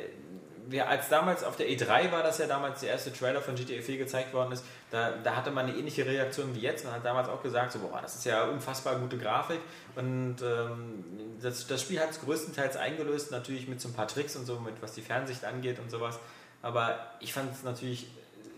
[0.67, 3.83] wir, als damals auf der E3 war das ja damals der erste Trailer von GTA
[3.83, 6.85] 4 gezeigt worden ist, da, da hatte man eine ähnliche Reaktion wie jetzt.
[6.85, 9.61] Man hat damals auch gesagt, so, boah, das ist ja unfassbar gute Grafik.
[9.97, 11.05] Und ähm,
[11.43, 14.61] das, das Spiel hat es größtenteils eingelöst, natürlich mit so ein paar Tricks und so,
[14.61, 16.19] mit was die Fernsicht angeht und sowas.
[16.63, 18.07] Aber ich fand es natürlich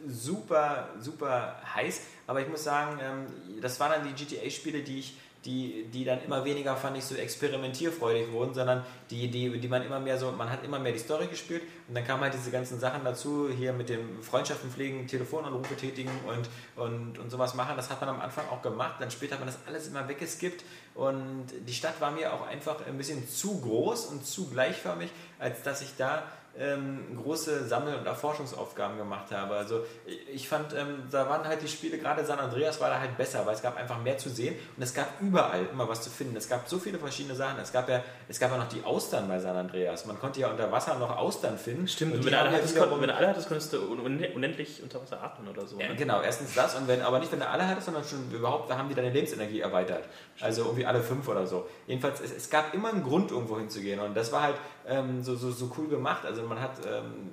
[0.07, 2.03] super, super heiß.
[2.27, 6.23] Aber ich muss sagen, ähm, das waren dann die GTA-Spiele, die ich die, die dann
[6.23, 10.31] immer weniger, fand ich, so experimentierfreudig wurden, sondern die, die, die man immer mehr so,
[10.31, 13.49] man hat immer mehr die Story gespielt und dann kamen halt diese ganzen Sachen dazu,
[13.49, 16.49] hier mit dem Freundschaften pflegen, Telefonanrufe tätigen und,
[16.83, 17.77] und, und sowas machen.
[17.77, 20.65] Das hat man am Anfang auch gemacht, dann später hat man das alles immer weggeskippt
[20.95, 25.63] und die Stadt war mir auch einfach ein bisschen zu groß und zu gleichförmig, als
[25.63, 26.23] dass ich da
[26.59, 29.55] ähm, große Sammel- und Erforschungsaufgaben gemacht habe.
[29.57, 29.85] Also
[30.33, 33.45] ich fand, ähm, da waren halt die Spiele, gerade San Andreas war da halt besser,
[33.47, 36.37] weil es gab einfach mehr zu sehen und es gab überall immer was zu finden.
[36.37, 37.59] Es gab so viele verschiedene Sachen.
[37.61, 40.05] Es gab ja, es gab ja noch die Austern bei San Andreas.
[40.07, 41.89] Man konnte ja unter Wasser noch Austern finden.
[41.89, 44.83] Stimmt, und wenn du alle hattest, wiederum- wenn du alle hattest, konntest du un- unendlich
[44.83, 45.79] unter Wasser atmen oder so.
[45.81, 45.97] ja, ne?
[45.97, 48.77] genau, erstens das und wenn, aber nicht wenn du alle hattest, sondern schon überhaupt, da
[48.77, 50.05] haben die deine Lebensenergie erweitert.
[50.41, 51.67] Also irgendwie alle fünf oder so.
[51.87, 54.57] Jedenfalls, es, es gab immer einen Grund, irgendwo hinzugehen und das war halt
[54.89, 56.25] ähm, so, so, so cool gemacht.
[56.25, 57.33] Also man hat ähm,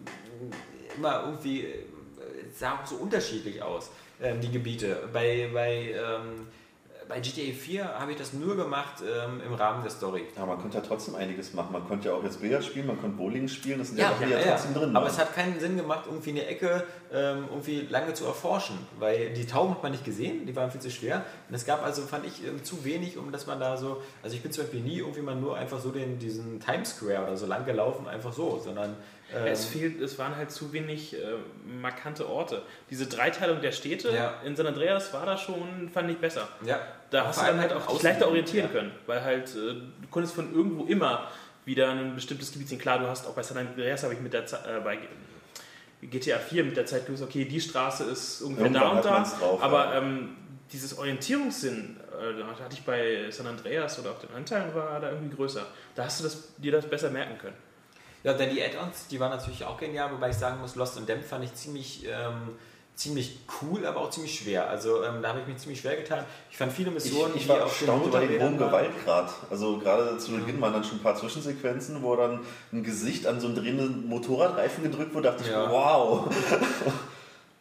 [0.98, 1.86] immer irgendwie, äh,
[2.50, 5.10] es sah auch so unterschiedlich aus, ähm, die Gebiete.
[5.14, 6.48] Bei, bei, ähm,
[7.08, 10.26] bei GTA 4 habe ich das nur gemacht ähm, im Rahmen der Story.
[10.38, 11.72] Ja, man konnte ja trotzdem einiges machen.
[11.74, 14.28] Man konnte ja auch jetzt Billard spielen, man konnte Bowling spielen, das sind ja, Ja,
[14.28, 15.12] ja, ja, trotzdem drin Aber waren.
[15.12, 19.45] es hat keinen Sinn gemacht, irgendwie eine Ecke ähm, irgendwie lange zu erforschen, weil die
[19.48, 21.24] Tauben hat man nicht gesehen, die waren viel zu schwer.
[21.48, 24.36] Und es gab also, fand ich, ähm, zu wenig, um dass man da so, also
[24.36, 27.38] ich bin zum Beispiel nie irgendwie mal nur einfach so den, diesen Times Square oder
[27.38, 28.95] so lang gelaufen, einfach so, sondern
[29.36, 31.19] ähm, Es fehlt, es waren halt zu wenig äh,
[31.82, 32.62] markante Orte.
[32.89, 34.36] Diese Dreiteilung der Städte Ja.
[34.45, 36.48] in San Andreas war da schon, fand ich besser.
[36.65, 36.80] ja,
[37.12, 38.80] Da hast du dann halt halt auch dich leichter orientieren ja.
[38.80, 39.56] können, weil halt äh,
[40.02, 41.28] du konntest von irgendwo immer
[41.65, 42.80] wieder ein bestimmtes Gebiet sehen.
[42.80, 44.98] Klar, du hast auch bei San Andreas habe ich mit der Ze- äh, bei
[46.02, 49.38] GTA 4 mit der Zeit gewusst, okay, die Straße ist ungefähr Irgendwann da und da,
[49.38, 49.98] drauf, aber ja.
[49.98, 50.36] ähm,
[50.72, 55.12] dieses Orientierungssinn, äh, da hatte ich bei San Andreas oder auf den Anteilen war da
[55.12, 55.66] irgendwie größer.
[55.96, 57.56] Da hast du das, dir das besser merken können.
[58.24, 61.08] Ja, dann die Add-ons, die waren natürlich auch genial, wobei ich sagen muss, Lost and
[61.08, 62.56] Damned fand ich ziemlich, ähm,
[63.00, 64.70] ziemlich cool, aber auch ziemlich schwer.
[64.70, 66.26] Also ähm, da habe ich mich ziemlich schwer getan.
[66.52, 68.58] Ich fand viele Ich, Missionen, ich die war den erstaunt über den hohen.
[68.58, 69.32] Gewaltgrad.
[69.50, 72.42] Also gerade zu Beginn waren dann schon ein paar Zwischensequenzen, wo dann
[72.74, 75.64] ein Gesicht an so einen drehenden Motorradreifen gedrückt wurde, dachte Ja.
[75.66, 76.28] ich, wow.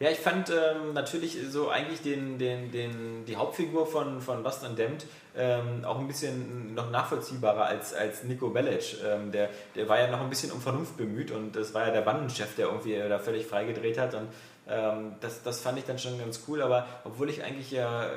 [0.01, 4.63] Ja, ich fand ähm, natürlich so eigentlich den, den, den, die Hauptfigur von, von Lost
[4.63, 8.95] and Damned ähm, auch ein bisschen noch nachvollziehbarer als, als Nico Bellic.
[9.05, 11.91] Ähm, der, der war ja noch ein bisschen um Vernunft bemüht und das war ja
[11.91, 14.29] der Bandenchef, der irgendwie da völlig freigedreht hat und
[14.69, 18.09] ähm, das, das fand ich dann schon ganz cool, aber obwohl ich eigentlich ja äh,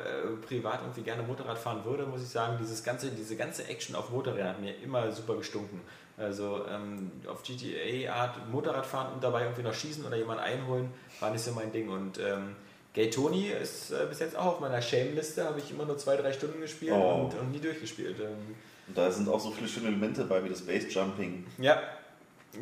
[0.47, 4.11] privat irgendwie gerne Motorrad fahren würde, muss ich sagen, dieses ganze, diese ganze Action auf
[4.11, 5.81] Motorrädern hat mir immer super gestunken.
[6.19, 11.31] Also ähm, auf GTA-Art Motorrad fahren und dabei irgendwie noch schießen oder jemanden einholen, war
[11.31, 11.88] nicht so mein Ding.
[11.88, 12.55] Und ähm,
[12.93, 16.17] Gay Tony ist äh, bis jetzt auch auf meiner Shame-Liste, habe ich immer nur zwei,
[16.17, 17.31] drei Stunden gespielt Oh.
[17.33, 18.21] und, und nie durchgespielt.
[18.21, 18.55] Ähm,
[18.88, 21.47] Und da sind auch so viele schöne Elemente bei, wie das Basejumping.
[21.59, 21.81] ja,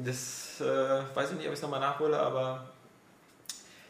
[0.04, 0.64] das äh,
[1.16, 2.64] weiß ich nicht, ob ich es nochmal nachhole, aber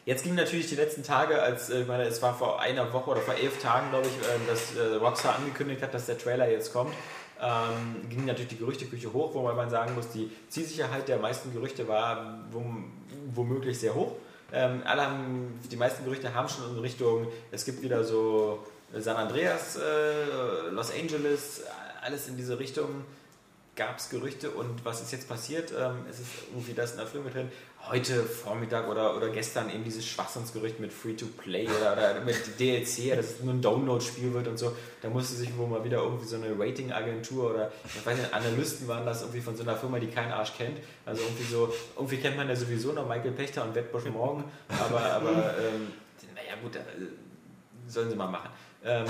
[0.05, 3.11] jetzt ging natürlich die letzten Tage, als äh, ich meine, es war vor einer Woche
[3.11, 6.49] oder vor elf Tagen, glaube ich, äh, dass äh, Rockstar angekündigt hat, dass der Trailer
[6.49, 6.93] jetzt kommt.
[7.41, 11.87] Ähm, ging natürlich die Gerüchteküche hoch, wobei man sagen muss, die Zielsicherheit der meisten Gerüchte
[11.87, 12.91] war wom,
[13.33, 14.11] womöglich sehr hoch.
[14.53, 18.59] Ähm, alle haben, die meisten Gerüchte haben schon in Richtung, es gibt wieder so
[18.93, 21.63] San Andreas, äh, Los Angeles,
[22.01, 23.05] alles in diese Richtung
[23.75, 25.71] gab es Gerüchte und was ist jetzt passiert?
[25.71, 27.49] Ähm, es ist irgendwie das in der Film drin.
[27.89, 33.25] Heute Vormittag oder, oder gestern eben dieses Schwachsinnsgerücht mit Free-to-Play oder, oder mit DLC, dass
[33.25, 34.75] es nur ein Download-Spiel wird und so.
[35.01, 38.87] Da musste sich wohl mal wieder irgendwie so eine Rating-Agentur oder ich weiß nicht, Analysten
[38.87, 40.77] waren das irgendwie von so einer Firma, die keinen Arsch kennt.
[41.05, 45.01] Also irgendwie so, irgendwie kennt man ja sowieso noch Michael Pechter und Wettbusch Morgen, aber,
[45.01, 45.93] aber ähm,
[46.35, 46.79] naja gut, äh,
[47.87, 48.49] sollen sie mal machen.
[48.83, 49.05] Ähm,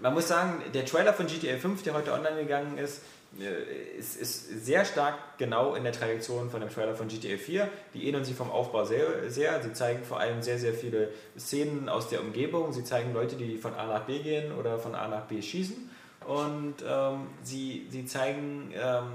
[0.00, 3.02] man muss sagen, der Trailer von GTA 5, der heute online gegangen ist,
[3.40, 7.68] äh, ist, ist sehr stark genau in der Tradition von dem Trailer von GTA 4.
[7.94, 9.62] Die ähneln sich vom Aufbau sehr, sehr.
[9.62, 12.72] Sie zeigen vor allem sehr, sehr viele Szenen aus der Umgebung.
[12.72, 15.90] Sie zeigen Leute, die von A nach B gehen oder von A nach B schießen.
[16.26, 19.12] Und ähm, sie, sie zeigen ähm,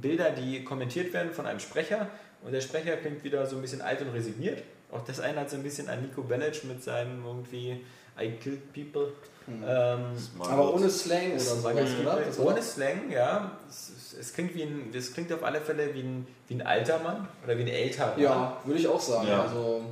[0.00, 2.08] Bilder, die kommentiert werden von einem Sprecher
[2.42, 4.62] und der Sprecher klingt wieder so ein bisschen alt und resigniert.
[4.90, 7.84] Auch das eine hat so ein bisschen an Nico Bellic mit seinem irgendwie
[8.20, 9.12] I killed people.
[9.48, 10.00] Ähm,
[10.38, 12.20] Aber ohne Slang oder oder?
[12.24, 13.50] Das war ohne Slang, ja.
[13.68, 16.62] Es, es, es klingt wie ein, das klingt auf alle Fälle wie ein, wie ein
[16.66, 18.20] alter Mann oder wie ein älterer Mann.
[18.20, 19.28] Ja, würde ich auch sagen.
[19.28, 19.42] Ja.
[19.42, 19.82] Also,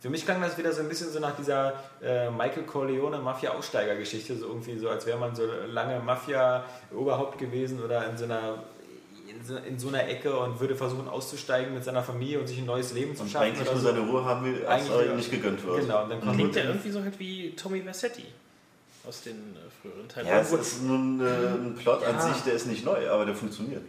[0.00, 4.36] Für mich klang das wieder so ein bisschen so nach dieser äh, Michael Corleone Mafia-Aussteiger-Geschichte,
[4.36, 5.42] so irgendwie so, als wäre man so
[5.72, 8.62] lange Mafia-Oberhaupt gewesen oder in so einer
[9.28, 12.58] in so, in so einer Ecke und würde versuchen auszusteigen mit seiner Familie und sich
[12.58, 13.46] ein neues Leben zu Und schaffen.
[13.48, 13.88] eigentlich nur so.
[13.88, 15.80] seine Ruhe haben wir, als Eigentlich er nicht gegönnt wird.
[15.80, 18.24] Genau, und dann kommt Klingt ja irgendwie so halt wie Tommy Versetti
[19.06, 20.26] aus den äh, früheren Teilen.
[20.28, 22.20] Ja, es ist nun äh, ein Plot an Ja.
[22.32, 23.82] sich, der ist nicht neu, aber der funktioniert.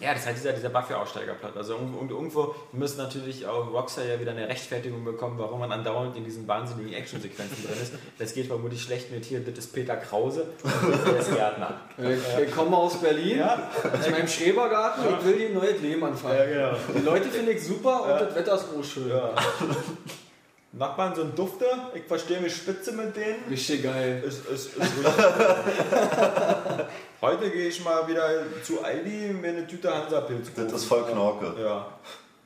[0.00, 1.54] Ja, das ist halt dieser, dieser Mafia-Aussteigerplot.
[1.58, 5.70] Also irgendwo- und irgendwo müssen natürlich auch Rockstar ja wieder eine Rechtfertigung bekommen, warum man
[5.72, 7.92] andauernd in diesen wahnsinnigen Actionsequenzen drin ist.
[8.18, 11.82] Das geht vermutlich schlecht mit hier, das ist Peter Krause und der ist Gärtner.
[11.98, 13.70] wir, wir kommen aus Berlin, Ja.
[13.92, 16.48] aus meinem Schrebergarten und will hier ein neues Leben anfangen.
[16.48, 16.76] genau.
[16.96, 18.18] Die Leute finde ich super und Ja.
[18.24, 19.12] das Wetter ist auch schön.
[20.72, 20.78] Ja.
[20.78, 23.44] Nachbarn so ein Dufte, ich verstehe mich spitze mit denen.
[23.48, 24.22] Richtig geil.
[24.26, 25.14] Ist, ist, ist richtig.
[27.20, 31.54] Heute gehe ich mal wieder zu Aldi mir eine Tüte Hansa-Pilz Das ist voll Knorke.
[31.60, 31.86] Ja.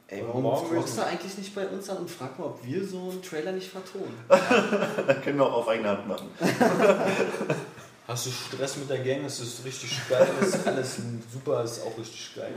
[0.08, 2.86] Ey, warum morgen fragst du eigentlich nicht bei uns an und frag mal, ob wir
[2.86, 4.14] so einen Trailer nicht vertonen?
[5.24, 6.28] Können wir auch auf eigene Hand machen.
[8.06, 9.24] Hast du Stress mit der Gang?
[9.24, 10.28] Es ist richtig geil.
[10.40, 10.98] Es ist alles
[11.32, 12.52] super, ist auch richtig geil.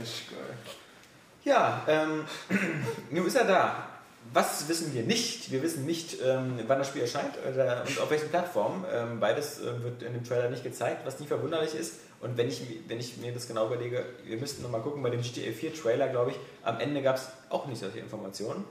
[1.44, 2.24] Ja, ähm,
[3.10, 3.88] nun ist er da.
[4.32, 5.50] Was wissen wir nicht?
[5.50, 8.84] Wir wissen nicht, ähm, wann das Spiel erscheint oder, und auf welchen Plattformen.
[8.92, 12.00] Ähm, beides äh, wird in dem Trailer nicht gezeigt, was nicht verwunderlich ist.
[12.20, 15.22] Und wenn ich, wenn ich mir das genau überlege, wir müssten nochmal gucken, bei dem
[15.22, 18.64] GTA 4 Trailer, glaube ich, am Ende gab es auch nicht solche Informationen.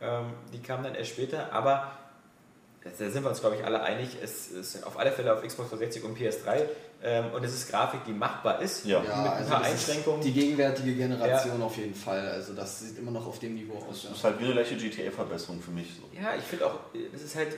[0.00, 1.92] Ähm, die kamen dann erst später, aber
[2.82, 5.70] da sind wir uns, glaube ich, alle einig, es ist auf alle Fälle auf Xbox
[5.70, 6.66] 360 und PS3
[7.06, 9.00] ähm, und es ist Grafik, die machbar ist, Ja.
[9.00, 10.22] mit ein paar das Einschränkungen.
[10.22, 12.26] Die gegenwärtige Generation auf jeden Fall.
[12.28, 14.02] Also das sieht immer noch auf dem Niveau aus.
[14.08, 15.88] Das ist halt wie eine leichte GTA-Verbesserung für mich.
[15.96, 16.08] So.
[16.18, 16.78] Ja, ich finde auch,
[17.14, 17.48] es ist halt,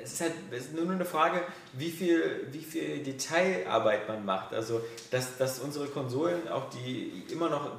[0.00, 4.54] es ist halt es ist nur eine Frage, wie viel, wie viel Detailarbeit man macht.
[4.54, 7.70] Also, dass, dass unsere Konsolen auch die immer noch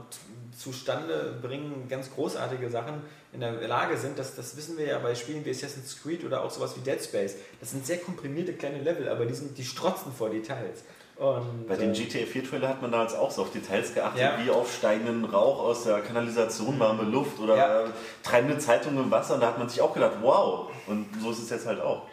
[0.58, 5.16] zustande bringen, ganz großartige Sachen in der Lage sind, das, das wissen wir ja bei
[5.16, 7.36] Spielen wie Assassin's Creed oder auch sowas wie Dead Space.
[7.60, 10.84] Das sind sehr komprimierte kleine Level, aber die, sind, die strotzen vor Details.
[11.16, 14.20] Und, Bei dem äh, GTA 4 Trailer hat man damals auch so auf Details geachtet,
[14.22, 14.40] Ja.
[14.44, 17.84] wie auf steigenden Rauch aus der Kanalisation, warme Luft oder Ja.
[18.24, 19.36] treibende Zeitungen im Wasser.
[19.36, 20.70] Und da hat man sich auch gedacht, wow.
[20.88, 22.04] Und so ist es jetzt halt auch.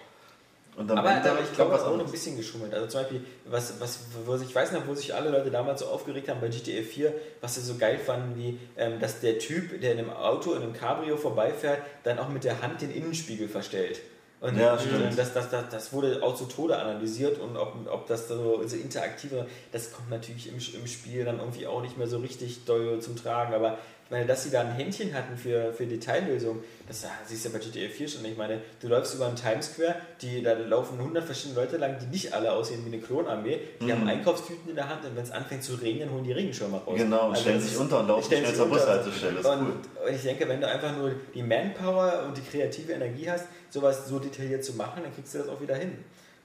[0.76, 2.12] Aber, aber ich glaube, was auch ein anderes.
[2.12, 2.72] bisschen geschummelt.
[2.72, 5.80] Also zum Beispiel, was, was, wo sich, ich weiß noch, wo sich alle Leute damals
[5.80, 9.38] so aufgeregt haben bei GTA 4, was sie so geil fanden, wie, ähm, dass der
[9.38, 12.90] Typ, der in einem Auto, in einem Cabrio vorbeifährt, dann auch mit der Hand den
[12.94, 14.00] Innenspiegel verstellt.
[14.40, 15.18] Und Ja, stimmt.
[15.18, 18.76] das, das, das, das wurde auch zu Tode analysiert und ob, ob das so, so
[18.76, 23.00] interaktive, das kommt natürlich im, im Spiel dann irgendwie auch nicht mehr so richtig doll
[23.00, 23.52] zum Tragen.
[23.52, 23.76] Aber
[24.10, 27.58] meine, dass sie da ein Händchen hatten für, für Detaillösungen, das ah, siehst du ja
[27.58, 28.24] bei GTA 4 schon.
[28.24, 31.96] Ich meine, du läufst über einen Times Square, die, da laufen 100 verschiedene Leute lang,
[32.00, 33.60] die nicht alle aussehen wie eine Klonarmee.
[33.80, 33.92] Die Mhm.
[33.92, 36.94] haben Einkaufstüten in der Hand und wenn es anfängt zu regnen, holen die Regenschirme raus.
[36.96, 38.66] Genau, und Also stellen sich unter und laufen schnell sich zur.
[38.68, 39.36] Bushaltestelle.
[39.38, 39.72] Und, cool.
[40.08, 44.08] und ich denke, wenn du einfach nur die Manpower und die kreative Energie hast, sowas
[44.08, 45.92] so detailliert zu machen, dann kriegst du das auch wieder hin.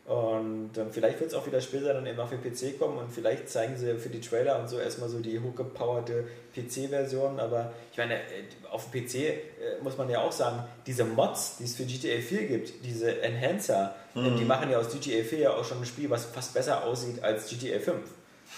[0.05, 3.11] Und ähm, vielleicht wird es auch wieder später dann eben auch für PC kommen und
[3.11, 7.39] vielleicht zeigen sie für die Trailer und so erstmal so die hochgepowerte PC-Version.
[7.39, 9.41] Aber ich meine, äh, auf dem PC äh,
[9.81, 13.95] muss man ja auch sagen, diese Mods, die es für GTA 4 gibt, diese Enhancer,
[14.15, 16.83] äh, die machen ja aus GTA 4 ja auch schon ein Spiel, was fast besser
[16.83, 17.97] aussieht als GTA 5.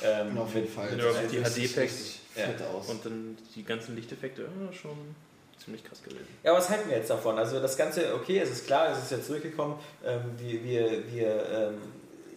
[0.03, 0.89] Ähm, Genau, auf jeden Fall.
[0.97, 2.43] Das du die HD-Packs Ja.
[2.91, 4.97] und dann die ganzen Lichteffekte, ja, schon
[5.63, 6.28] ziemlich krass gewesen.
[6.43, 7.38] Ja, was halten wir jetzt davon?
[7.38, 9.80] Also das Ganze, okay, es ist klar, es ist jetzt zurückgekommen.
[10.06, 11.74] Ähm, wir, wir, wir, ähm,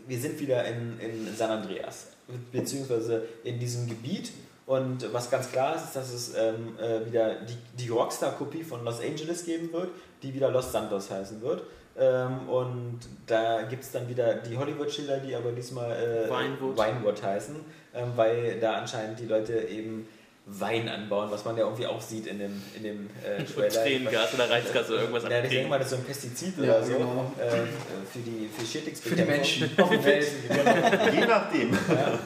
[0.06, 2.08] wir sind wieder in, in San Andreas,
[2.52, 4.32] beziehungsweise in diesem Gebiet.
[4.66, 8.84] Und was ganz klar ist, ist, dass es ähm, äh, wieder die, die Rockstar-Kopie von
[8.84, 9.88] Los Angeles geben wird,
[10.22, 11.62] die wieder Los Santos heißen wird.
[11.98, 16.78] Ähm, und da gibt es dann wieder die Hollywood-Schilder, die aber diesmal äh, Vinewood.
[16.78, 17.56] Vinewood heißen,
[17.94, 20.06] ähm, weil da anscheinend die Leute eben
[20.46, 23.68] Wein anbauen, was man ja irgendwie auch sieht in dem, in dem äh, Trailer.
[23.68, 26.64] Tränengas oder Reizgas oder irgendwas Ja, ich denke mal, das ist so ein Pestizid Ja,
[26.64, 27.32] oder so genau.
[27.38, 27.50] äh,
[28.12, 29.26] für die für Schädlingsbekämpfung.
[29.26, 29.70] Für die Menschen.
[29.82, 30.26] Auf die Welt.
[30.48, 31.12] genau.
[31.20, 31.72] Je nachdem.
[31.72, 32.18] ja.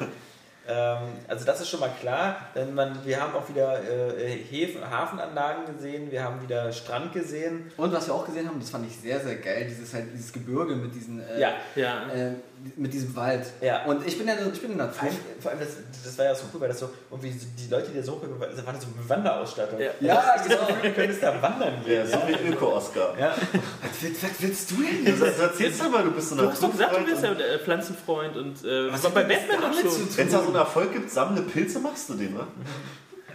[0.96, 2.36] ähm, also das ist schon mal klar.
[2.54, 7.70] Denn man, wir haben auch wieder äh, Häfen, Hafenanlagen gesehen, wir haben wieder Strand gesehen.
[7.76, 10.32] Und was wir auch gesehen haben, das fand ich sehr, sehr geil, dieses halt dieses
[10.32, 11.52] Gebirge mit diesen äh, Ja.
[11.76, 12.30] Ja, äh,
[12.76, 13.46] mit diesem Wald.
[13.60, 13.84] Ja.
[13.84, 15.68] Und ich bin ja ich bin in der Vor allem, vor allem das,
[16.04, 18.12] das war ja so cool, weil das so irgendwie so, die Leute, die da so
[18.12, 19.78] hochgegangen das war so eine Wanderausstattung.
[19.80, 19.90] Ja.
[20.00, 20.66] Und Ja, das genau.
[20.66, 22.06] so, Du könntest da wandern Ja, gehen.
[22.10, 23.14] so wie Öko-Oscar.
[23.18, 23.34] Ja.
[23.34, 25.18] Was, willst- was willst du denn jetzt?
[25.20, 27.40] sagst- erzählst du mal, du bist so Du hast doch gesagt, du bist ja und-
[27.40, 29.90] äh, Pflanzenfreund und äh, Was war hat bei das Batman schon.
[29.90, 32.46] zu Wenn es da so einen Erfolg gibt, sammle Pilze, machst du den, ne?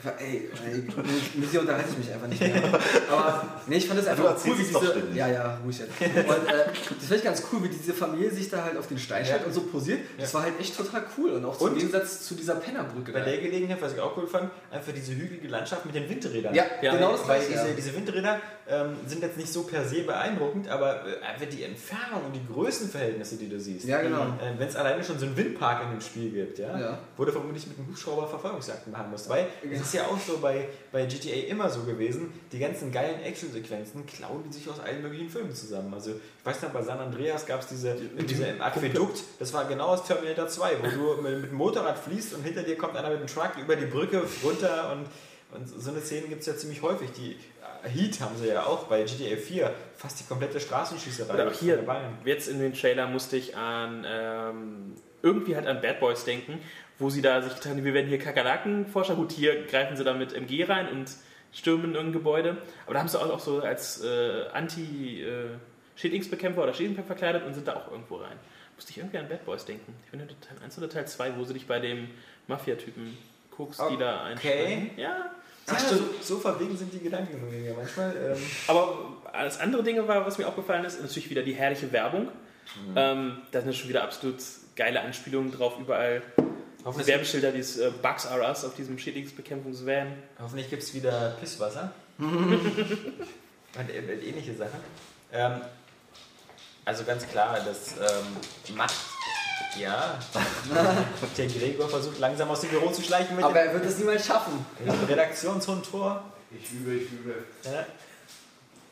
[0.01, 0.83] Einfach, ey, ey,
[1.35, 2.63] mit, dir unterhalte ich mich einfach nicht mehr.
[3.11, 5.03] Aber nee, ich fand das einfach Du cool, wie diese.
[5.13, 5.91] Ja, ja, ruhig jetzt.
[5.99, 6.65] Und äh,
[6.97, 9.41] das fand ich ganz cool, wie diese Familie sich da halt auf den Stein stellt
[9.41, 9.47] Ja.
[9.47, 9.99] und so posiert.
[10.17, 11.31] Das war halt echt total cool.
[11.31, 11.75] Und auch zum Und?
[11.75, 13.11] Gegensatz zu dieser Pennerbrücke.
[13.11, 13.25] Bei da.
[13.25, 16.55] der Gelegenheit, was ich auch cool fand, einfach diese hügelige Landschaft mit den Windrädern.
[16.55, 17.51] Ja, Ja, genau das Weil gleiche.
[17.51, 17.73] diese, ja.
[17.75, 22.25] diese Windräder ähm, sind jetzt nicht so per se beeindruckend, aber äh, einfach die Entfernung
[22.27, 23.85] und die Größenverhältnisse, die du siehst.
[23.85, 24.21] Ja, genau.
[24.21, 26.99] Äh, Wenn es alleine schon so einen Windpark in dem Spiel gibt, ja, Ja.
[27.17, 29.27] wo du vermutlich mit einem Hubschrauber Verfolgungsjagden machen musst.
[29.27, 33.21] Weil es ist ja auch so bei, bei GTA immer so gewesen, die ganzen geilen
[33.21, 35.93] Actionsequenzen klauen die sich aus allen möglichen Filmen zusammen.
[35.93, 39.65] Also ich weiß noch, bei San Andreas gab es diese, diese im Aquädukt, das war
[39.65, 42.95] genau aus Terminator 2, wo du mit, mit dem Motorrad fließt und hinter dir kommt
[42.95, 45.07] einer mit dem Truck über die Brücke runter und
[45.51, 47.09] und so eine Szene gibt es ja ziemlich häufig.
[47.13, 51.47] Die äh, Heat haben sie ja auch bei GTA 4 fast die komplette Straßenschießerei Oder
[51.47, 51.83] auch hier,
[52.23, 56.59] jetzt in den Trailer musste ich an ähm, irgendwie halt an Bad Boys denken,
[56.99, 59.15] wo sie da sich getan haben, wir werden hier Kakerlaken forschen.
[59.15, 61.09] Gut, hier greifen sie da mit MG rein und
[61.51, 62.57] stürmen irgendein Gebäude.
[62.85, 67.75] Aber da haben sie auch, so als äh, Anti-Schädlingsbekämpfer oder Schädlingsbekämpfer verkleidet und sind da
[67.77, 68.37] auch irgendwo rein.
[68.75, 69.93] Musste ich irgendwie an Bad Boys denken.
[70.05, 72.09] Ich bin in Teil 1 oder Teil 2, wo sie dich bei dem
[72.47, 73.17] Mafia-Typen
[73.55, 74.91] guckst, die da einsteigen.
[74.97, 75.31] Ja,
[75.67, 78.15] Ja, so, so verwegen sind die Gedanken ja manchmal.
[78.15, 82.29] Ähm, Aber das andere Ding war, was mir aufgefallen ist, natürlich wieder die herrliche Werbung.
[82.95, 84.37] Ähm, da sind schon wieder absolut
[84.75, 86.21] geile Anspielungen drauf, überall
[86.85, 90.13] hoffentlich Werbeschilder, wie es äh, Bugs are us auf diesem Schädlingsbekämpfungsvan.
[90.41, 91.91] hoffentlich gibt es wieder Pisswasser.
[92.17, 94.79] und äh, ähnliche Sachen.
[95.31, 95.61] Ähm,
[96.85, 98.95] also ganz klar, das ähm, macht.
[99.77, 100.17] Ja,
[101.37, 104.25] der Gregor versucht langsam aus dem Büro zu schleichen mit Aber er wird es niemals
[104.25, 104.65] schaffen.
[105.07, 106.23] Redaktionshund-Tor.
[106.51, 107.35] Ich übe, ich übe.
[107.63, 107.85] Ja.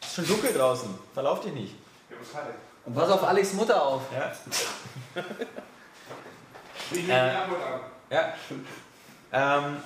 [0.01, 1.73] Ist schon dunkel draußen, verlauf dich nicht.
[2.85, 4.03] Und pass auf Alex Mutter auf.
[4.13, 4.31] Ja.
[6.91, 7.79] Ich nehme die Antwort an.
[8.09, 8.33] Ja.
[9.31, 9.77] Ähm,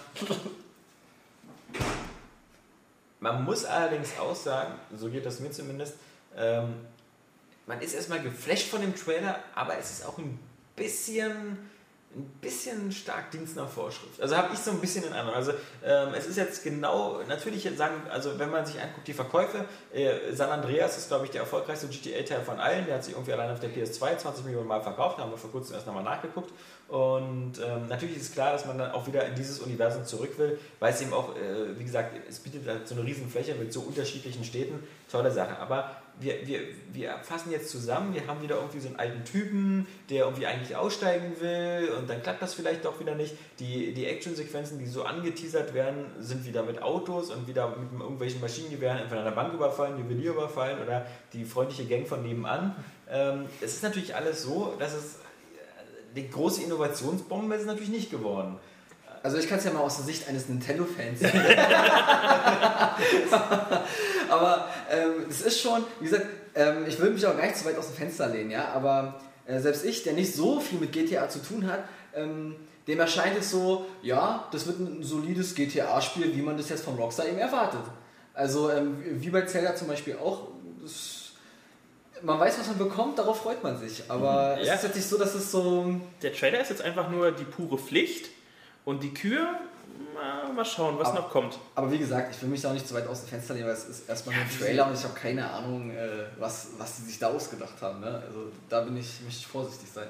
[3.19, 5.95] man muss allerdings auch sagen, so geht das mir zumindest,
[6.37, 6.73] ähm,
[7.65, 10.39] man ist erstmal geflasht von dem Trailer, aber es ist auch ein
[10.75, 11.69] bisschen,
[12.15, 14.21] ein bisschen stark Dienst nach Vorschrift.
[14.21, 15.33] Also habe ich so ein bisschen in Ahnung.
[15.33, 19.65] Also ähm, es ist jetzt genau, natürlich sagen, also wenn man sich anguckt, die Verkäufe,
[19.93, 23.31] äh, San Andreas ist glaube ich der erfolgreichste GTA-Teil von allen, der hat sich irgendwie
[23.31, 26.03] allein auf der PS2 20 Millionen Mal verkauft, da haben wir vor kurzem erst nochmal
[26.03, 26.51] nachgeguckt.
[26.89, 30.59] Und ähm, natürlich ist klar, dass man dann auch wieder in dieses Universum zurück will,
[30.81, 33.71] weil es eben auch, äh, wie gesagt, es bietet halt so eine riesen Fläche mit
[33.71, 34.83] so unterschiedlichen Städten.
[35.09, 35.57] Tolle Sache.
[35.59, 36.59] Aber wir, wir,
[36.93, 40.75] wir fassen jetzt zusammen, wir haben wieder irgendwie so einen alten Typen, der irgendwie eigentlich
[40.75, 43.35] aussteigen will und dann klappt das vielleicht doch wieder nicht.
[43.59, 48.39] Die, die Actionsequenzen, die so angeteasert werden, sind wieder mit Autos und wieder mit irgendwelchen
[48.39, 52.75] Maschinengewehren entweder einer Bank überfallen, Juwelier überfallen oder die freundliche Gang von nebenan.
[53.09, 55.15] Ähm, es ist natürlich alles so, dass es
[56.15, 58.59] die große Innovationsbombe ist natürlich nicht geworden.
[59.23, 61.39] Also ich kann es ja mal aus der Sicht eines Nintendo-Fans sagen.
[64.29, 67.65] aber ähm, es ist schon, wie gesagt, ähm, ich will mich auch gar nicht zu
[67.65, 70.91] weit aus dem Fenster lehnen, ja, aber äh, selbst ich, der nicht so viel mit
[70.91, 71.83] GTA zu tun hat,
[72.15, 72.55] ähm,
[72.87, 76.95] dem erscheint es so, ja, das wird ein solides GTA-Spiel, wie man das jetzt von
[76.95, 77.81] Rockstar eben erwartet.
[78.33, 80.47] Also ähm, wie bei Zelda zum Beispiel auch,
[80.81, 81.17] das,
[82.23, 84.03] man weiß, was man bekommt, darauf freut man sich.
[84.07, 84.73] Aber Ja.
[84.73, 85.95] es ist jetzt nicht so, dass es so...
[86.21, 88.29] Der Trailer ist jetzt einfach nur die pure Pflicht
[88.85, 89.59] und die Kür,
[90.13, 91.59] mal, mal schauen, was Aber- noch kommt.
[91.75, 93.67] Aber wie gesagt, ich will mich da auch nicht zu weit aus dem Fenster lehnen,
[93.67, 96.97] weil es ist erstmal nur ein Trailer und ich habe keine Ahnung, äh, was, was
[96.97, 97.99] sie sich da ausgedacht haben.
[97.99, 98.21] Ne?
[98.27, 100.07] Also da bin ich, möchte ich vorsichtig sein.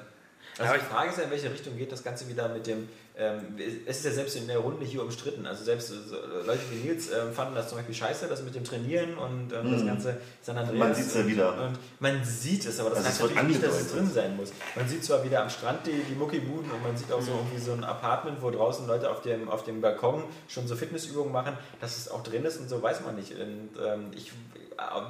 [0.58, 3.40] Also die Frage ist ja, in welche Richtung geht das Ganze wieder mit dem, ähm,
[3.86, 7.10] es ist ja selbst in der Runde hier umstritten, also selbst so Leute wie Nils
[7.10, 9.86] ähm, fanden das zum Beispiel scheiße, das mit dem Trainieren und ähm, das Mhm.
[9.86, 10.78] ganze San Andreas.
[10.78, 11.62] Man sieht's ja wieder.
[11.66, 14.36] Und man sieht es, aber das Also heißt es natürlich nicht, dass es drin sein
[14.36, 14.50] muss.
[14.74, 17.58] Man sieht zwar wieder am Strand die, die Muckibuden und man sieht auch so irgendwie
[17.60, 21.56] so ein Apartment, wo draußen Leute auf dem, auf dem Balkon schon so Fitnessübungen machen,
[21.80, 23.32] dass es auch drin ist und so weiß man nicht.
[23.32, 24.32] Und ähm, ich,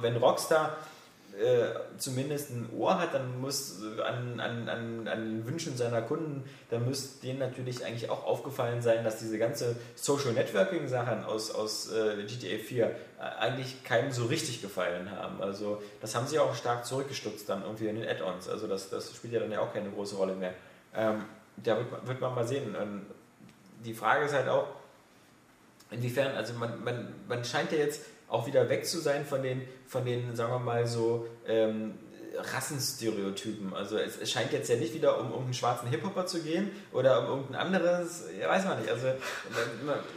[0.01, 0.75] wenn Rockstar
[1.39, 6.43] äh, zumindest ein Ohr hat, dann muss an, an, an, an den Wünschen seiner Kunden,
[6.69, 11.49] dann muss denen natürlich eigentlich auch aufgefallen sein, dass diese ganze Social Networking Sachen aus,
[11.49, 12.91] aus äh, GTA 4 äh,
[13.39, 15.41] eigentlich keinem so richtig gefallen haben.
[15.41, 18.47] Also das haben sie auch stark zurückgestutzt dann irgendwie in den Add-ons.
[18.47, 20.53] Also das, das spielt ja dann ja auch keine große Rolle mehr.
[20.95, 21.23] Ähm,
[21.57, 22.75] da wird, man- wird man mal sehen.
[22.75, 23.07] Und
[23.83, 24.67] die Frage ist halt auch,
[25.91, 28.01] inwiefern, also man, man, man scheint ja jetzt
[28.33, 31.93] auch wieder weg zu sein von den, von den sagen wir mal so, ähm,
[32.35, 33.73] Rassenstereotypen.
[33.75, 37.19] Also es, es scheint jetzt ja nicht wieder um, um schwarzen Hip-Hopper zu gehen oder
[37.19, 38.89] um irgendein anderes, ja weiß man nicht.
[38.89, 39.07] Also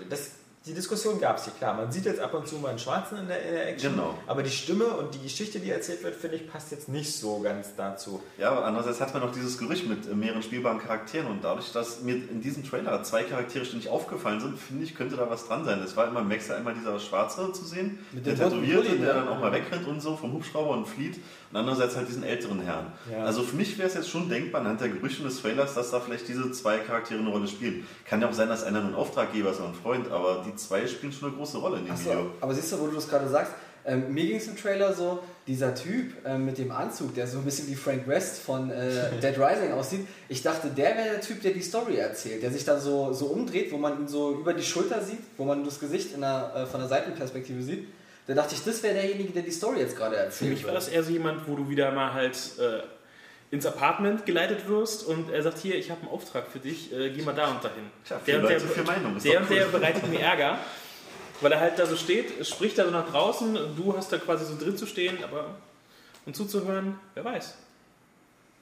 [0.09, 0.31] das,
[0.67, 1.75] die Diskussion gab es hier, klar.
[1.75, 4.19] Man sieht jetzt ab und zu mal einen Schwarzen in der, in der Action, Genau.
[4.27, 7.39] aber die Stimme und die Geschichte, die erzählt wird, finde ich, passt jetzt nicht so
[7.41, 8.21] ganz dazu.
[8.37, 11.71] Ja, aber andererseits hat man noch dieses Gerücht mit äh, mehreren spielbaren Charakteren und dadurch,
[11.73, 15.47] dass mir in diesem Trailer zwei Charaktere ständig aufgefallen sind, finde ich, könnte da was
[15.47, 15.81] dran sein.
[15.85, 19.15] Es war immer im Wechsel einmal dieser Schwarze zu sehen, Mit der Tätowierte, Pulli, der
[19.15, 21.21] dann auch mal wegrennt und so vom Hubschrauber und flieht
[21.53, 22.93] und andererseits halt diesen älteren Herrn.
[23.13, 23.25] Ja.
[23.25, 26.01] Also für mich wäre es jetzt schon denkbar anhand der Gerüchte des Trailers, dass da
[26.01, 27.87] vielleicht diese zwei Charaktere eine Rolle spielen.
[28.05, 30.56] Kann ja auch sein, dass einer nur ein Auftraggeber ist oder ein Freund, aber die
[30.59, 32.31] zwei spielen schon eine große Rolle in dem Achso, Video.
[32.41, 33.53] aber siehst du, wo du das gerade sagst,
[33.85, 37.39] ähm, mir ging es im Trailer so, dieser Typ ähm, mit dem Anzug, der so
[37.39, 41.21] ein bisschen wie Frank West von äh, Dead Rising aussieht, ich dachte, der wäre der
[41.21, 44.33] Typ, der die Story erzählt, der sich dann so, so umdreht, wo man ihn so
[44.33, 47.87] über die Schulter sieht, wo man das Gesicht in der, äh, von der Seitenperspektive sieht.
[48.27, 50.51] Da dachte ich, das wäre derjenige, der die Story jetzt gerade Für erzählt.
[50.51, 52.81] mich war das eher so jemand, wo du wieder mal halt äh,
[53.51, 57.11] ins Apartment geleitet wirst und er sagt, hier, ich habe einen Auftrag für dich, äh,
[57.11, 57.85] geh mal da und dahin.
[58.05, 58.57] Tja, der und der.
[58.57, 59.73] Ist der, und der cool.
[59.73, 60.59] bereitet mir Ärger,
[61.41, 64.45] weil er halt da so steht, spricht da so nach draußen, du hast da quasi
[64.45, 65.57] so drin zu stehen, aber
[66.27, 67.55] und zuzuhören, wer weiß.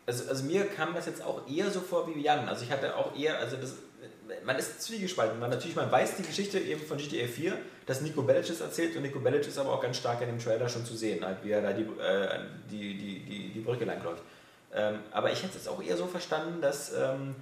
[0.06, 2.46] Also, also mir kam das jetzt auch eher so vor wie Jan.
[2.46, 3.76] Also ich hatte auch eher, also das,
[4.44, 5.40] man ist zwiegespalten.
[5.40, 7.56] Man natürlich, man weiß die Geschichte eben von GTA 4,
[7.86, 10.38] dass Nico Bellic es erzählt und Nico Bellic ist aber auch ganz stark in dem
[10.38, 12.38] Trailer schon zu sehen, halt, wie er da die, äh,
[12.70, 14.22] die, die, die, die Brücke langläuft.
[14.74, 17.34] Ähm, aber ich hätte es auch eher so verstanden, dass, ähm,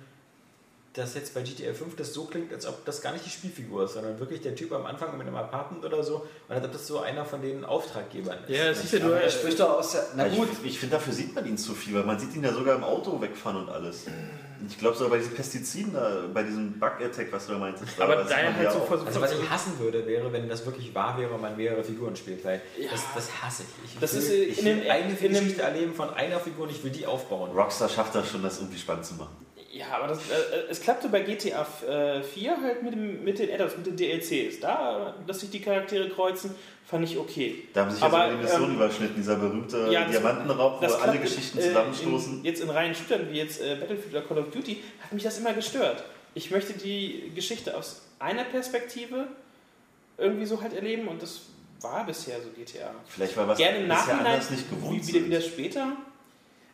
[0.92, 3.84] dass jetzt bei GTA 5 das so klingt, als ob das gar nicht die Spielfigur
[3.84, 6.72] ist, sondern wirklich der Typ am Anfang mit einem Apartment oder so und als ob
[6.72, 8.50] das so einer von den Auftraggebern ist.
[8.54, 10.04] Ja, das ist ja nur- Er spricht doch aus der.
[10.16, 12.44] Na gut, Ich, ich finde, dafür sieht man ihn zu viel, weil man sieht ihn
[12.44, 14.04] ja sogar im Auto wegfahren und alles.
[14.68, 17.98] Ich glaube sogar bei diesen Pestiziden, da, bei diesem Bug-Attack, was du da meintest.
[17.98, 18.86] da Aber da halt ja so auch.
[18.86, 21.82] versucht Also was ich hassen würde, wäre, wenn das wirklich wahr wäre und man mehrere
[21.84, 22.60] Figuren spielt, weil
[22.90, 23.94] das, das hasse ich.
[23.94, 26.10] Ich Das will, ist, äh, ich in will dem- eine in dem- Geschichte erleben von
[26.10, 27.50] einer Figur und ich will die aufbauen.
[27.52, 29.36] Rockstar schafft das schon, das irgendwie spannend zu machen.
[29.72, 33.50] Ja, aber das, äh, es klappte bei GTA äh, 4 halt mit, dem, mit den
[33.50, 34.60] Add-ons, mit den DLCs.
[34.60, 36.54] Da, dass sich die Charaktere kreuzen,
[36.84, 37.64] fand ich okay.
[37.72, 41.18] Da haben sich Aber, sogar die Mission ähm, überschnitten, dieser berühmte ja, Diamantenraub, wo alle
[41.18, 42.38] Geschichten äh, zusammenstoßen.
[42.40, 45.22] In, jetzt in reinen Shootern wie jetzt äh, Battlefield oder Call of Duty hat mich
[45.22, 46.04] das immer gestört.
[46.34, 49.26] Ich möchte die Geschichte aus einer Perspektive
[50.18, 51.40] irgendwie so halt erleben und das
[51.80, 52.90] war bisher so GTA.
[53.08, 55.26] Vielleicht war was Gerne im Nachhinein, anders nicht gewohnt wie, sind.
[55.26, 55.96] wieder später.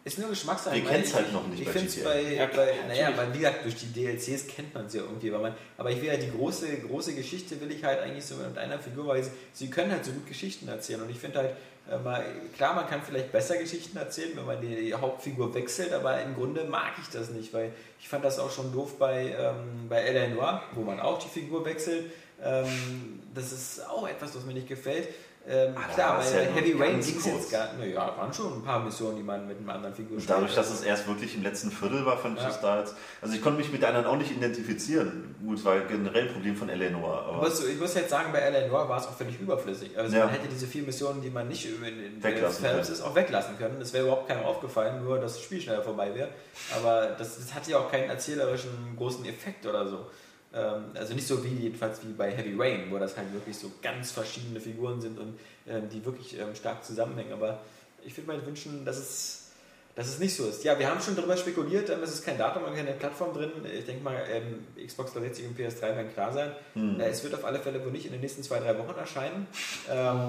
[0.04, 0.76] Ist nur Geschmackssache.
[0.76, 2.08] Wir kennen's ich- halt noch nicht Ich bei finde es GTA.
[2.08, 5.30] bei, Ja, bei naja, weil wie gesagt, durch die DLCs kennt man es ja irgendwie.
[5.32, 8.36] Weil man, aber ich will ja die große, große Geschichte will ich halt eigentlich so
[8.36, 11.02] mit einer Figur, weil sie, sie können halt so gut Geschichten erzählen.
[11.02, 11.50] Und ich finde halt,
[11.90, 12.24] äh, mal,
[12.56, 16.64] klar, man kann vielleicht besser Geschichten erzählen, wenn man die Hauptfigur wechselt, aber im Grunde
[16.64, 20.62] mag ich das nicht, weil ich fand das auch schon doof bei, ähm, bei Eleanor,
[20.74, 22.06] wo man auch die Figur wechselt.
[22.42, 25.08] Ähm, das ist auch etwas, was mir nicht gefällt.
[25.46, 27.94] Ähm, Ah, klar, bei ja Heavy Rain ging es jetzt gar nicht.
[27.96, 30.66] Naja, waren schon ein paar Missionen, die man mit einer anderen Figur Und dadurch, spielt.
[30.66, 32.50] dass es erst wirklich im letzten Viertel war, fand ich Ja.
[32.50, 32.94] es da jetzt.
[33.22, 35.34] Also ich konnte mich mit der anderen auch nicht identifizieren.
[35.42, 37.22] Gut, war generell ein Problem von Eleanor.
[37.22, 39.96] Ich Aber muss, ich muss jetzt sagen, bei Eleanor war es auch völlig überflüssig.
[39.96, 40.26] Also Ja.
[40.26, 43.80] man hätte diese vier Missionen, die man nicht in, Weglassen Phelps ist, auch weglassen können.
[43.80, 46.28] Es wäre überhaupt keinem aufgefallen, nur dass das Spiel schneller vorbei wäre.
[46.76, 50.06] Aber das, das hatte ja auch keinen erzählerischen großen Effekt oder so.
[50.54, 53.70] Ähm, also nicht so wie jedenfalls wie bei Heavy Rain, wo das halt wirklich so
[53.82, 57.32] ganz verschiedene Figuren sind und ähm, die wirklich ähm, stark zusammenhängen.
[57.32, 57.60] Aber
[58.04, 59.50] ich würde mir wünschen, dass es,
[59.94, 60.64] dass es nicht so ist.
[60.64, 63.50] Ja, wir haben schon darüber spekuliert, ähm, es ist kein Datum und keine Plattform drin.
[63.78, 66.52] Ich denke mal, ähm, Xbox 360 und PS3 werden klar sein.
[66.72, 66.98] hm.
[66.98, 69.46] Äh, Es wird auf alle Fälle wohl nicht in den nächsten zwei, drei Wochen erscheinen.
[69.90, 70.20] Ähm,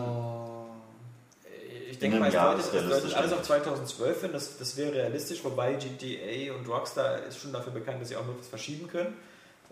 [1.92, 2.74] ich denke mal, es deutet,
[3.16, 4.30] alles auf denke 2012 hin.
[4.34, 8.26] Das, das wäre realistisch, wobei GTA und Rockstar ist schon dafür bekannt, dass sie auch
[8.26, 9.16] noch was verschieben können.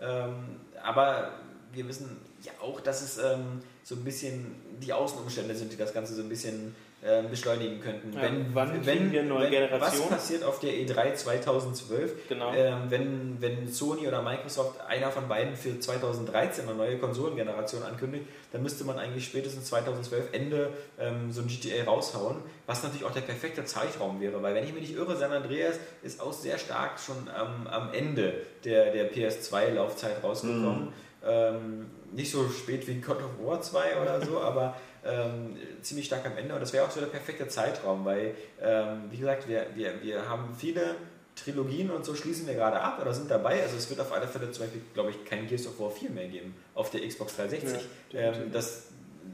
[0.00, 1.32] Ähm, aber
[1.72, 5.92] wir wissen ja auch, dass es ähm, so ein bisschen die Außenumstände sind, die das
[5.92, 6.74] Ganze so ein bisschen
[7.04, 8.12] ähm, beschleunigen könnten.
[8.12, 10.06] Ja, wann kriegen wir neue wenn, Generation?
[10.06, 12.28] Was passiert auf der E3 2012?
[12.28, 12.52] Genau.
[12.52, 18.24] Ähm, wenn, wenn Sony oder Microsoft einer von beiden für 2013 eine neue Konsolengeneration ankündigt,
[18.50, 23.14] dann müsste man eigentlich spätestens 2012 Ende ähm, so ein GTA raushauen, was natürlich auch
[23.14, 26.58] der perfekte Zeitraum wäre, weil wenn ich mich nicht irre, San Andreas ist auch sehr
[26.58, 30.88] stark schon am, am Ende der, der PS2-Laufzeit rausgekommen.
[31.24, 34.76] Ähm, nicht so spät wie God of War 2 oder so, aber
[35.08, 39.04] ähm, ziemlich stark am Ende und das wäre auch so der perfekte Zeitraum, weil, ähm,
[39.10, 40.96] wie gesagt, wir, wir, wir haben viele
[41.34, 43.62] Trilogien und so schließen wir gerade ab oder sind dabei.
[43.62, 46.10] Also es wird auf alle Fälle zum Beispiel, glaube ich, kein Gears of War 4
[46.10, 47.88] mehr geben auf der Xbox 360.
[48.10, 48.88] Ja, ähm, das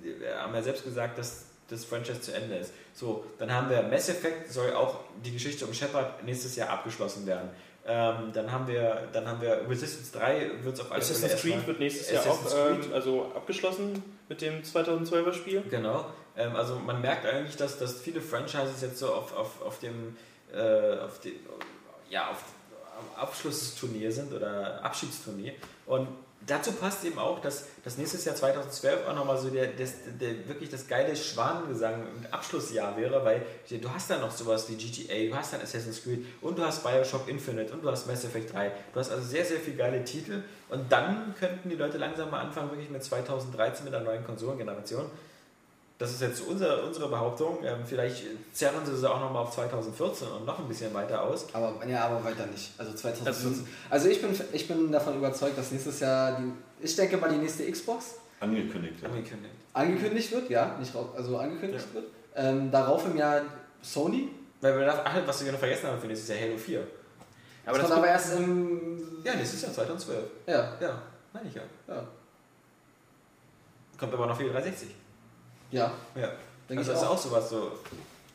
[0.05, 2.73] wir haben ja selbst gesagt, dass das Franchise zu Ende ist.
[2.93, 7.27] So, dann haben wir Mass Effect, soll auch die Geschichte um Shepard nächstes Jahr abgeschlossen
[7.27, 7.49] werden.
[7.87, 11.43] Ähm, dann haben wir, dann haben wir Resistance 3 wird es auf alle Fälle Assassin's
[11.43, 15.63] Creed wird nächstes Jahr auch ähm, also abgeschlossen mit dem 2012er Spiel.
[15.69, 16.07] Genau.
[16.35, 20.17] Ähm, also man merkt eigentlich, dass, dass viele Franchises jetzt so auf, auf, auf dem
[20.55, 21.33] äh, auf dem,
[22.09, 22.43] ja, auf,
[22.99, 25.53] am Abschlussturnier sind oder Abschiedsturnier.
[25.87, 26.09] Und
[26.47, 30.49] dazu passt eben auch, dass das nächstes Jahr 2012 auch nochmal so der, das, der,
[30.49, 35.31] wirklich das geile Schwanengesang im Abschlussjahr wäre, weil du hast dann noch sowas wie GTA,
[35.31, 38.53] du hast dann Assassin's Creed und du hast Bioshock Infinite und du hast Mass Effect
[38.53, 38.73] 3.
[38.93, 42.41] Du hast also sehr, sehr viele geile Titel und dann könnten die Leute langsam mal
[42.41, 45.11] anfangen, wirklich mit 2013 mit der neuen Konsolengeneration.
[45.97, 47.59] Das ist jetzt unsere, unsere Behauptung.
[47.65, 51.47] Ähm, vielleicht zerren sie sie auch nochmal auf 2014 und noch ein bisschen weiter aus.
[51.53, 52.73] Aber, ja, aber weiter nicht.
[52.79, 53.67] Also 2014.
[53.91, 56.53] Also ich bin, ich bin davon überzeugt, dass nächstes Jahr, die,
[56.85, 59.01] ich denke mal, die nächste Xbox Angekündigt.
[59.01, 59.09] Ja.
[59.09, 59.55] Angekündigt.
[59.73, 62.07] angekündigt wird, ja, nicht raus, also angekündigt wird.
[62.35, 63.43] Ähm, darauf im Jahr
[63.81, 64.29] Sony.
[64.61, 66.87] Weil wir ach, was wir noch vergessen haben für nächstes Jahr Halo 4.
[67.67, 69.23] Aber das kommt aber erst im.
[69.23, 70.25] Ja, nächstes Jahr 2012.
[70.47, 71.63] Ja, Ja, meine ich ja.
[71.89, 72.07] ja.
[73.99, 74.89] Kommt aber noch für die 360.
[75.75, 76.33] Ja, Ja.
[76.69, 77.11] denke also ich das ist auch.
[77.13, 77.73] auch sowas so.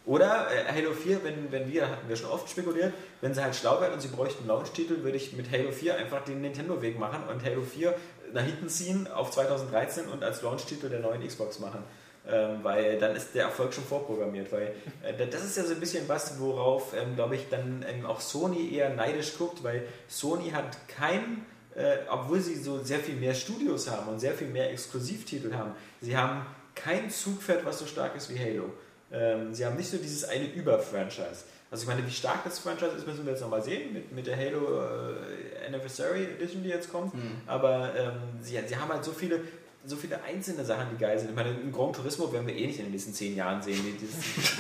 [0.06, 3.56] Oder äh, Halo 4, wenn, wenn wir, hatten wir schon oft spekuliert, wenn sie halt
[3.56, 6.98] schlau wären und sie bräuchten einen Launch-Titel, würde ich mit Halo 4 einfach den Nintendo-Weg
[6.98, 7.94] machen und Halo 4
[8.34, 11.84] nach hinten ziehen auf 2013 und als Launch-Titel der neuen Xbox machen.
[12.28, 14.52] Ähm, weil dann ist der Erfolg schon vorprogrammiert.
[14.52, 14.74] Weil
[15.04, 18.20] äh, das ist ja so ein bisschen was, worauf, ähm, glaube ich, dann ähm, auch
[18.20, 23.34] Sony eher neidisch guckt, weil Sony hat kein, äh, obwohl sie so sehr viel mehr
[23.34, 25.72] Studios haben und sehr viel mehr Exklusivtitel haben,
[26.02, 26.46] sie haben
[26.84, 28.74] kein Zugpferd, was so stark ist wie Halo.
[29.12, 31.46] Ähm, sie haben nicht so dieses eine Über-Franchise.
[31.72, 34.26] Also ich meine, wie stark das Franchise ist, müssen wir jetzt nochmal sehen mit, mit
[34.28, 37.14] der Halo äh, Anniversary Edition, die jetzt kommt.
[37.14, 37.42] Hm.
[37.46, 39.42] Aber ähm, sie, sie haben halt so viele,
[39.86, 41.30] so viele einzelne Sachen, die geil sind.
[41.30, 43.80] Ich meine, ein Gran Turismo werden wir eh nicht in den nächsten 10 Jahren sehen.
[43.86, 44.16] wie Dieses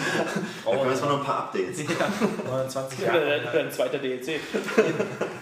[0.65, 1.79] Da kommen jetzt mal noch ein paar Updates.
[2.47, 3.59] ja, 20 Oder Jahre.
[3.59, 4.39] ein zweiter DLC.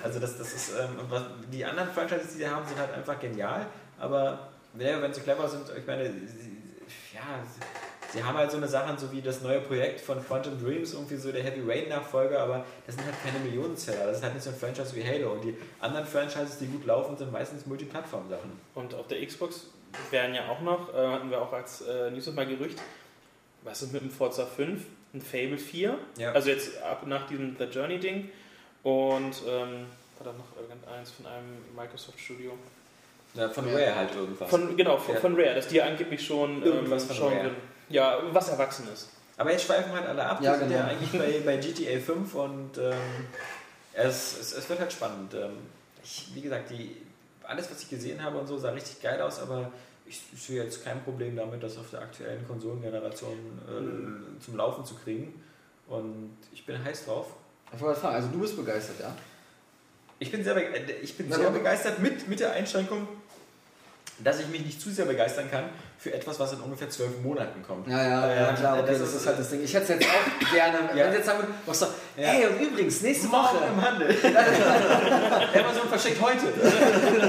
[0.03, 2.93] Also das, das ist, ähm, und was, die anderen Franchises, die sie haben, sind halt
[2.93, 3.65] einfach genial.
[3.99, 4.49] Aber
[4.79, 6.56] ja, wenn sie clever sind, ich meine, sie,
[7.13, 7.43] ja,
[8.13, 11.15] sie, haben halt so eine Sachen, so wie das neue Projekt von Quantum Dreams, irgendwie
[11.17, 14.05] so der Heavy Rain Nachfolger, aber das sind halt keine Millionenzeller.
[14.07, 15.33] Das ist halt nicht so ein Franchise wie Halo.
[15.33, 18.51] Und die anderen Franchises, die gut laufen, sind meistens Multiplattform-Sachen.
[18.75, 19.67] Und auf der Xbox
[20.11, 22.79] wären ja auch noch, äh, hatten wir auch als äh, News mal Gerücht,
[23.63, 24.83] was ist mit dem Forza 5,
[25.13, 26.31] ein Fable 4, Ja.
[26.33, 28.29] also jetzt ab nach diesem The Journey Ding
[28.83, 29.85] und ähm,
[30.17, 32.51] war da noch irgendeins von einem Microsoft Studio?
[33.37, 33.73] Ja, von Ja.
[33.77, 34.49] Rare halt irgendwas.
[34.49, 35.21] Von, genau, von, Ja.
[35.21, 37.51] von Rare, dass die angeblich schon, Irgendwas ähm, von Rare.
[37.89, 39.09] ja, was erwachsen ist.
[39.37, 40.39] Aber jetzt schweifen halt alle ab.
[40.41, 40.89] Ja, Wir sind ja genau.
[40.89, 42.93] eigentlich bei, bei GTA 5 und ähm,
[43.93, 45.33] es, es, es wird halt spannend.
[45.35, 45.51] Ähm,
[46.03, 46.97] ich, wie gesagt, die,
[47.43, 49.71] alles, was ich gesehen habe und so, sah richtig geil aus, aber
[50.07, 53.33] ich, ich sehe jetzt kein Problem damit, das auf der aktuellen Konsolengeneration
[53.67, 55.41] äh, zum Laufen zu kriegen.
[55.87, 57.27] Und ich bin heiß drauf.
[57.73, 59.13] Ich wollte fragen, also du bist begeistert, ja?
[60.19, 63.07] Ich bin sehr, äh, ich bin sehr begeistert mit, mit der Einschränkung,
[64.19, 65.65] dass ich mich nicht zu sehr begeistern kann
[65.99, 67.87] für etwas, was in ungefähr zwölf Monaten kommt.
[67.87, 69.63] Ja, ja, ja, klar, okay, das das, ist- ist halt das Ding.
[69.63, 71.05] Ich hätte es jetzt auch gerne, Ja.
[71.05, 71.87] wenn sie jetzt sagen würden, was Ja.
[72.33, 73.65] ey, und übrigens, nächste Morgen Woche.
[73.67, 74.09] im Handel.
[75.59, 76.47] Amazon verschickt heute.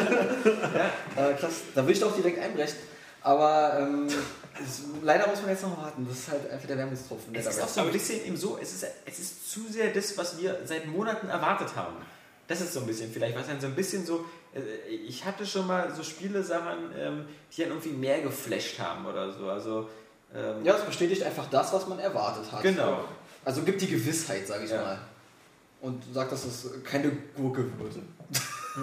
[1.16, 2.76] Äh, krass, da will ich doch direkt einbrechen.
[3.22, 6.07] Aber ähm, es, leider muss man jetzt noch warten.
[6.09, 7.32] Das ist halt einfach der Wermutstropfen.
[7.32, 9.89] der Es ist auch so ein bisschen eben so, es ist, es ist zu sehr
[9.93, 11.97] das, was wir seit Monaten erwartet haben.
[12.47, 14.24] Das ist so ein bisschen vielleicht, was dann so ein bisschen so,
[15.07, 17.26] ich hatte schon mal so Spielesachen, ähm,
[17.57, 19.49] die dann irgendwie mehr geflasht haben oder so.
[19.49, 19.88] Also,
[20.34, 22.62] ähm, Ja, es bestätigt einfach das, was man erwartet hat.
[22.62, 23.05] genau.
[23.44, 24.82] Also gibt die Gewissheit, sage ich Ja.
[24.82, 24.99] mal.
[25.80, 27.94] Und sagt, dass es keine Gurke wird.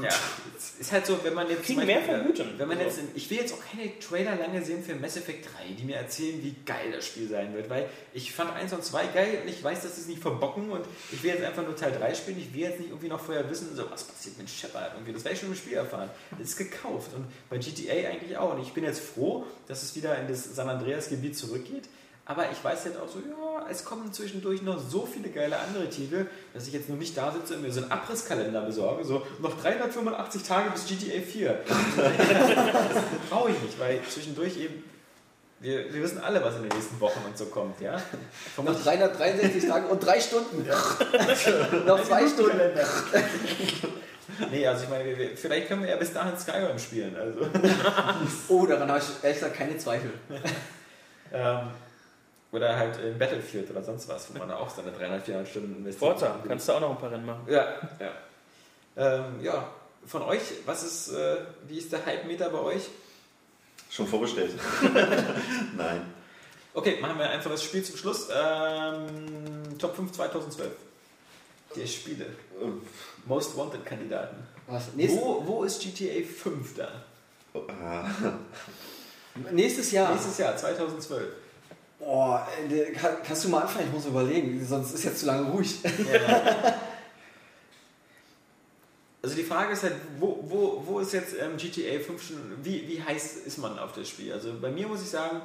[0.02, 0.10] Ja,
[0.58, 1.64] es ist halt so, wenn man jetzt.
[1.64, 2.54] Kriegen mehr Beispiel, vergüten.
[2.58, 5.74] Wenn man jetzt, ich will jetzt auch keine Trailer lange sehen für Mass Effect 3,
[5.78, 9.08] die mir erzählen, wie geil das Spiel sein wird, weil ich fand 1 und 2
[9.08, 11.76] geil und ich weiß, dass sie es nicht verbocken und ich will jetzt einfach nur
[11.76, 12.40] Teil 3 spielen.
[12.40, 15.14] Ich will jetzt nicht irgendwie noch vorher wissen, so was passiert mit Shepard irgendwie.
[15.14, 16.10] Das werde ich schon im Spiel erfahren.
[16.32, 18.56] Das ist gekauft und bei GTA eigentlich auch.
[18.56, 21.84] Und ich bin jetzt froh, dass es wieder in das San Andreas Gebiet zurückgeht.
[22.28, 25.88] Aber ich weiß jetzt auch so, ja, es kommen zwischendurch noch so viele geile andere
[25.90, 29.26] Titel, dass ich jetzt nur nicht da sitze und mir so einen Abrisskalender besorge, so
[29.40, 31.60] noch 385 Tage bis GTA 4.
[31.66, 34.84] das brauche ich nicht, weil zwischendurch eben,
[35.60, 37.94] wir, wir wissen alle, was in den nächsten Wochen und so kommt, ja.
[37.94, 38.02] Noch
[38.56, 40.68] Vermutlich 363 Tage und drei Stunden.
[41.86, 42.60] Noch zwei Stunden.
[44.52, 47.16] Nee, also ich meine, wir, vielleicht können wir ja bis dahin Skyrim spielen.
[47.16, 47.48] Also,
[48.50, 50.10] Oh, daran habe ich ehrlich gesagt keine Zweifel.
[51.32, 51.60] ähm,
[52.56, 55.76] oder halt in Battlefield oder sonst was, wo man da auch seine 300, 400 Stunden
[55.78, 56.00] investiert.
[56.00, 57.46] Forza, kannst du auch noch ein paar Rennen machen.
[57.48, 58.12] Ja, ja.
[58.98, 59.68] Ähm, ja,
[60.06, 61.38] von euch, was ist, äh,
[61.68, 62.84] wie ist der Hype-Meter bei euch?
[63.90, 64.54] Schon vorbestellt.
[65.78, 66.14] Nein.
[66.74, 68.28] Okay, machen wir einfach das Spiel zum Schluss.
[68.34, 70.72] Ähm, Top 5 2012.
[71.76, 72.26] Die Spiele.
[73.26, 74.38] Most Wanted Kandidaten.
[74.68, 74.90] Was?
[74.96, 76.90] Wo, wo ist GTA 5 da?
[77.70, 78.10] Ah,
[79.52, 80.12] nächstes Jahr.
[80.12, 81.28] Nächstes Jahr, 2012.
[82.00, 82.48] Boah,
[83.00, 83.88] kann, kannst du mal anfangen?
[83.88, 85.76] Ich muss überlegen, sonst ist jetzt zu lange ruhig.
[85.84, 86.76] Ja.
[89.22, 92.88] Also die Frage ist halt, wo, wo, wo ist jetzt ähm, GTA 5 schon, wie,
[92.88, 94.32] wie heiß ist man auf das Spiel?
[94.32, 95.42] Also bei mir muss ich sagen,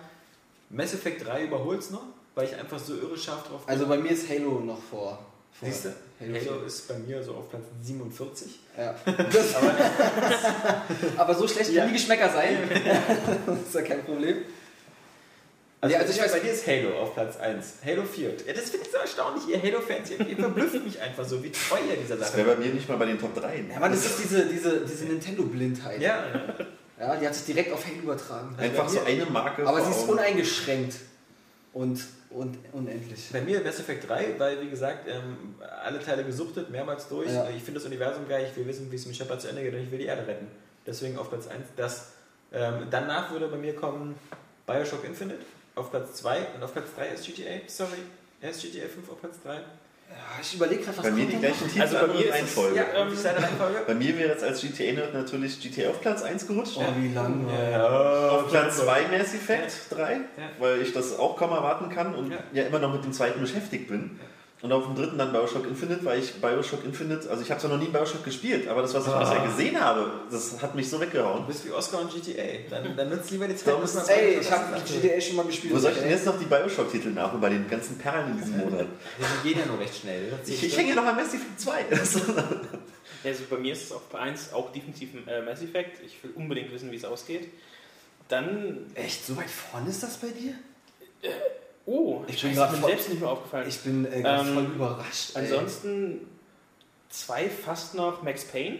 [0.68, 2.02] Mass Effect 3 überholt es noch,
[2.34, 3.70] weil ich einfach so irre scharf drauf bin.
[3.72, 5.18] Also bei mir ist Halo noch vor.
[5.58, 8.58] vor Siehst du, Halo, Halo ist bei mir so auf Platz 47.
[8.76, 8.94] Ja.
[9.32, 9.54] Das,
[11.16, 11.84] aber so schlecht Ja.
[11.84, 12.58] können die Geschmäcker sein.
[13.46, 14.44] das ist ja kein Problem.
[15.82, 17.74] Also, Ja, also also ich weiß, bei dir ist Halo auf Platz 1.
[17.84, 18.28] Halo 4.
[18.46, 21.50] Ja, das finde ich so erstaunlich, ihr Halo-Fans, ihr, ihr verblüfft mich einfach so, wie
[21.50, 23.64] treu ihr dieser Das Sache wäre bei mir nicht mal bei den Top 3.
[23.72, 26.00] Ja, man, das ist diese, diese, diese Nintendo-Blindheit.
[26.00, 26.24] Ja,
[26.98, 28.54] Ja, die hat sich direkt auf Halo übertragen.
[28.58, 29.66] Einfach so eine Marke.
[29.66, 30.96] Aber sie ist uneingeschränkt
[31.72, 33.30] und, und unendlich.
[33.32, 37.30] Bei mir Mass Effect 3, weil wie gesagt, ähm, alle Teile gesuchtet, mehrmals durch.
[37.30, 37.48] Ja.
[37.48, 39.72] Ich finde das Universum geil, ich will wissen, wie es mit Shepard zu Ende geht
[39.72, 40.48] und ich will die Erde retten.
[40.86, 42.12] Deswegen auf Platz 1 das.
[42.52, 44.16] Ähm, danach würde bei mir kommen
[44.66, 45.38] Bioshock Infinite
[45.80, 47.60] auf Platz 2 und auf Platz 3 ist GTA.
[47.66, 47.98] Sorry,
[48.40, 49.54] erst GTA 5 auf Platz 3.
[49.54, 52.24] Ja, ich überlege gerade, was Bei mir kommt die gleichen Titel, Also bei mir ist
[52.26, 52.76] es- Reihenfolge.
[52.76, 53.78] Ja, ähm, Reihenfolge?
[53.86, 56.76] Bei mir wäre jetzt als GTA-Nerd natürlich GTA auf Platz 1 gerutscht.
[56.76, 57.46] Oh, wie lang.
[57.48, 60.20] Auf Platz 2 Mass Effect 3, Ja.
[60.58, 62.38] weil ich das auch kaum erwarten kann und Ja.
[62.52, 64.18] ja, immer noch mit dem zweiten beschäftigt bin.
[64.62, 67.70] Und auf dem dritten dann Bioshock Infinite, weil ich Bioshock Infinite, also ich habe zwar
[67.70, 69.20] noch nie Bioshock gespielt, aber das, was ich Ah.
[69.20, 71.46] bisher gesehen habe, das hat mich so Du weggehauen.
[71.46, 72.42] bist wie Oscar und GTA.
[72.68, 73.74] Dann, dann nutzt lieber die Zeit.
[74.08, 74.78] Ey, ich habe.
[74.82, 75.72] GTA schon mal gespielt.
[75.74, 78.58] Wo soll ich denn jetzt noch die Bioshock-Titel nach bei den ganzen Perlen in diesem
[78.58, 78.86] Monat?
[79.42, 80.30] Die gehen ja nur recht schnell.
[80.46, 81.84] Ich, ich hänge noch an Mass Effect 2.
[83.22, 86.02] Also bei mir ist es auf 1 auch definitiv ein äh, Mass Effect.
[86.06, 87.48] Ich will unbedingt wissen, wie es ausgeht.
[88.28, 90.54] Dann, Echt, so weit vorne ist das bei dir?
[91.86, 93.68] Oh, Ich bin voll- selbst nicht mehr aufgefallen.
[93.68, 95.30] Ich bin äh, Ähm, voll überrascht.
[95.34, 95.42] ey.
[95.44, 96.26] Ansonsten
[97.08, 98.78] zwei fast noch Max Payne.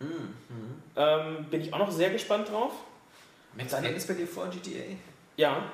[0.00, 0.34] Mhm.
[0.96, 2.72] Ähm, bin ich auch noch sehr gespannt drauf.
[3.56, 4.96] Max Payne ist bei dir vor GTA?
[5.36, 5.64] Ja.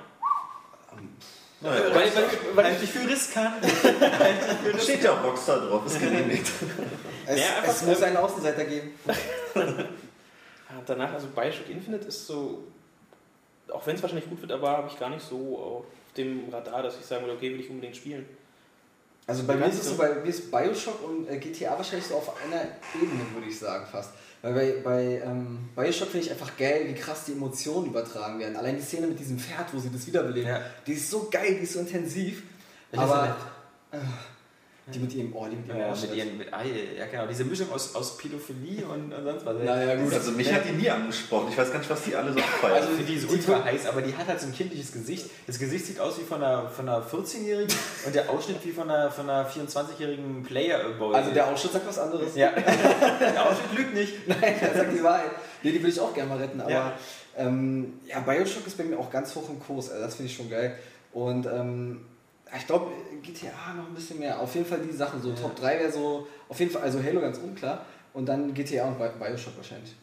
[1.60, 2.12] Weil, Weil, weil,
[2.54, 3.64] weil, Halte ich für riskant.
[4.82, 6.46] Steht ja auch Rockstar drauf, ist genehmigt.
[7.26, 8.90] es, Ja, es muss ähm, einen Außenseiter geben.
[10.68, 12.64] Ja, danach, also Bioshock Infinite ist so,
[13.72, 15.84] auch wenn es wahrscheinlich gut wird, aber habe ich gar nicht so auf
[16.16, 18.26] dem Radar, dass ich sagen würde, okay, will ich unbedingt spielen.
[19.26, 22.14] Also bei mir ist es so, bei mir ist Bioshock und äh, GTA wahrscheinlich so
[22.14, 22.62] auf einer
[22.94, 24.10] Ebene, würde ich sagen, fast.
[24.40, 28.54] Weil bei, bei ähm, Bioshock finde ich einfach geil, wie krass die Emotionen übertragen werden.
[28.56, 30.60] Allein die Szene mit diesem Pferd, wo sie das wiederbeleben, Ja.
[30.86, 32.44] die ist so geil, die ist so intensiv.
[32.92, 33.36] Ist aber
[33.90, 33.96] äh,
[34.94, 37.26] die mit ihrem, oh, die mit ihrem Ja, mit ihren, mit, ah, ja, genau.
[37.26, 39.56] Diese Mischung aus, aus Pädophilie und, und sonst was.
[39.64, 40.14] Naja, gut.
[40.14, 41.48] Also mich hat die nie angesprochen.
[41.50, 42.74] Ich weiß gar nicht, was die alle so abfeiern.
[42.74, 45.28] Also für die ist ultra heiß, aber die hat halt so ein kindliches Gesicht.
[45.48, 47.74] Das Gesicht sieht aus wie von einer, von einer 14-Jährigen
[48.06, 51.16] und der Ausschnitt wie von einer, von einer 24-jährigen Player-Boy.
[51.16, 52.36] Also der Ausschnitt sagt was anderes.
[52.36, 52.50] ja,
[53.20, 54.12] der Ausschnitt lügt nicht.
[54.28, 55.32] Nein, er sagt die Wahrheit.
[55.64, 56.60] Nee, die will ich auch gerne mal retten.
[56.60, 56.76] Aber Ja.
[56.76, 56.92] ja,
[57.38, 59.90] ähm, ja Bioshock ist bei mir auch ganz hoch im Kurs.
[59.90, 60.78] Also das finde ich schon geil.
[61.12, 62.02] Und ähm,
[62.56, 62.90] ich glaube,
[63.22, 64.38] GTA noch ein bisschen mehr.
[64.38, 65.20] Auf jeden Fall die Sachen.
[65.20, 65.34] So Ja.
[65.34, 67.84] Top 3 wäre so, auf jeden Fall, also Halo ganz unklar.
[68.12, 69.94] Und dann GTA und Bi- Bioshock wahrscheinlich.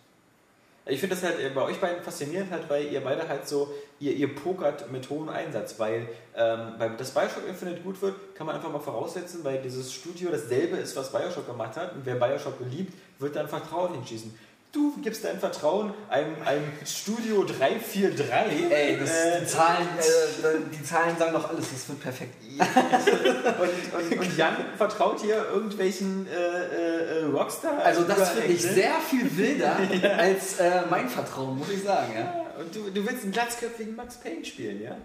[0.86, 3.74] Ich finde das halt äh, bei euch beiden faszinierend, halt, weil ihr beide halt so,
[4.00, 8.46] ihr, ihr pokert mit hohem Einsatz, weil ähm, bei das Bioshock Infinite gut wird, kann
[8.46, 12.16] man einfach mal voraussetzen, weil dieses Studio dasselbe ist, was Bioshock gemacht hat und wer
[12.16, 14.38] Bioshock liebt, wird dann Vertrauen hinschießen.
[14.74, 18.72] Du gibst dein Vertrauen einem, einem Studio 343.
[18.72, 21.70] Ey, das, äh, die, Zahlen, äh, die Zahlen sagen doch alles.
[21.72, 22.34] Das wird perfekt.
[22.50, 27.78] und, und, und Jan vertraut hier irgendwelchen äh, äh, Rockstar.
[27.86, 29.78] Also das finde ich sehr viel wilder
[30.18, 32.12] als äh, mein Vertrauen, muss ich sagen.
[32.16, 32.20] Ja?
[32.22, 34.98] Ja, und du, du willst einen glatzköpfigen Max Payne spielen, ja?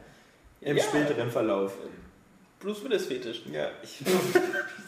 [0.63, 0.83] Im Ja.
[0.83, 1.75] späteren Verlauf.
[2.59, 3.43] Bruce Willis Fetisch.
[3.53, 3.99] Ja, ich.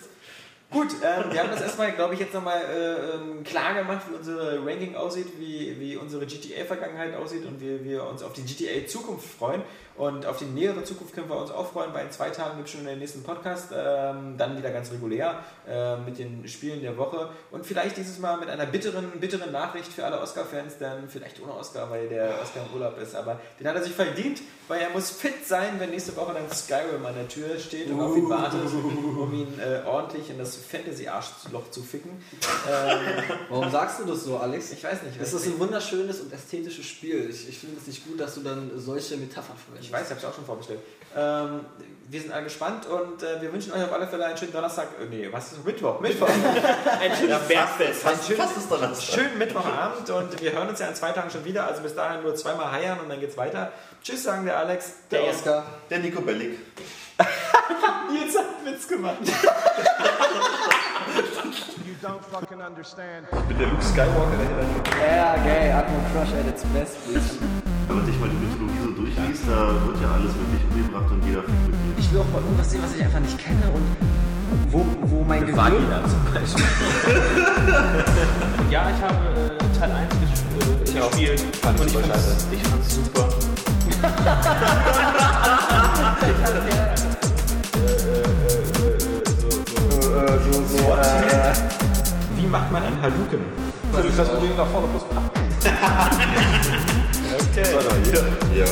[0.70, 4.14] Gut, ähm, wir haben das erstmal, glaube ich, jetzt nochmal äh, ähm, klar gemacht, wie
[4.14, 9.26] unsere Ranking aussieht, wie, wie unsere GTA-Vergangenheit aussieht und wie wir uns auf die GTA-Zukunft
[9.28, 9.62] freuen.
[10.00, 11.92] Und auf die nähere Zukunft können wir uns auch freuen.
[11.92, 15.44] Bei in zwei Tagen gibt es schon den nächsten Podcast, ähm, dann wieder ganz regulär
[15.68, 17.28] äh, mit den Spielen der Woche.
[17.50, 21.52] Und vielleicht dieses Mal mit einer bitteren, bitteren Nachricht für alle Oscar-Fans, dann vielleicht ohne
[21.52, 23.14] Oscar, weil der Oscar im Urlaub ist.
[23.14, 26.50] Aber den hat er sich verdient, weil er muss fit sein, wenn nächste Woche dann
[26.50, 30.56] Skyrim an der Tür steht und auf ihn wartet, um ihn äh, ordentlich in das
[30.56, 32.12] Fantasy-Arschloch zu ficken.
[32.70, 32.98] Ähm,
[33.50, 34.72] Warum sagst du das so, Alex?
[34.72, 35.20] ich weiß nicht.
[35.20, 37.28] Es ist ein wunderschönes und ästhetisches Spiel.
[37.28, 39.89] Ich, ich finde es nicht gut, dass du dann solche Metaphern verwendest.
[39.90, 40.78] Ich weiß, ich habe es auch schon vorgestellt.
[41.16, 41.64] Ähm,
[42.08, 44.86] wir sind alle gespannt und äh, wir wünschen euch auf alle Fälle einen schönen Donnerstag.
[45.02, 45.98] Äh, nee, was ist Mittwoch?
[45.98, 46.28] Mittwoch.
[47.00, 48.06] Ein schönes Bergfest.
[48.06, 49.14] Einen schönen, Fast ist Donnerstag.
[49.16, 51.66] schönen Mittwochabend und wir hören uns ja in zwei Tagen schon wieder.
[51.66, 53.72] Also bis dahin nur zweimal heiern und dann geht's weiter.
[54.00, 54.92] Tschüss, sagen der Alex.
[55.10, 55.66] Der Oscar.
[55.90, 56.56] Der Nico Bellic.
[58.12, 59.16] Nils hat Witz gemacht.
[61.10, 61.89] You don't fucking understand.
[62.02, 64.70] Ich bin der Luke Skywalker, der hier dann
[65.04, 67.36] Ja, gay, Atmo Crush at its best, please.
[67.88, 71.22] Wenn man sich mal die Mythologie so durchliest, da wird ja alles wirklich umgebracht und
[71.26, 71.92] jeder fliegt mit dir.
[71.98, 73.82] Ich will auch mal irgendwas sehen, was ich einfach nicht kenne und
[74.72, 75.58] wo, wo mein Gehirn...
[75.58, 76.64] Vagina zum Beispiel.
[78.70, 80.30] Ja, ich habe äh, Teil 1 ges
[80.94, 81.10] äh, auch.
[81.10, 83.28] gespielt Fand ich und ich super fand's, ich fand's super.
[90.50, 91.89] so, so, äh, Wie
[92.50, 93.38] macht man einen Hadouken?
[93.92, 95.02] Natürlich das Problem nach vorne plus
[97.52, 97.64] Okay.
[98.54, 98.66] Ja.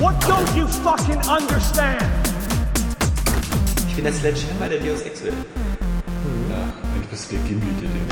[0.00, 2.02] What don't you fucking understand?
[3.88, 5.32] Ich bin der Sledgehammer der Deus Ex will.
[5.32, 8.08] Eigentlich bist du der Gimli, der den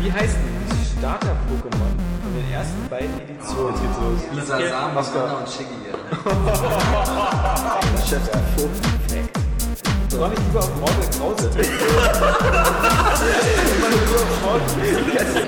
[0.00, 0.36] Wie heißt
[0.70, 3.74] die Starter-Pokémon von den ersten beiden Editionen?
[3.74, 4.20] Jetzt geht's los.
[4.34, 5.78] Lisa Sam, Anna und Shiggy.
[10.18, 11.48] So habe ich lieber auf Mortal Krause.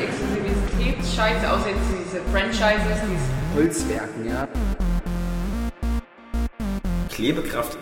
[0.00, 4.46] Exklusivitätsscheiße, außer jetzt diese Franchises, diese Holzwerken, ja.
[7.08, 7.78] Klebekraft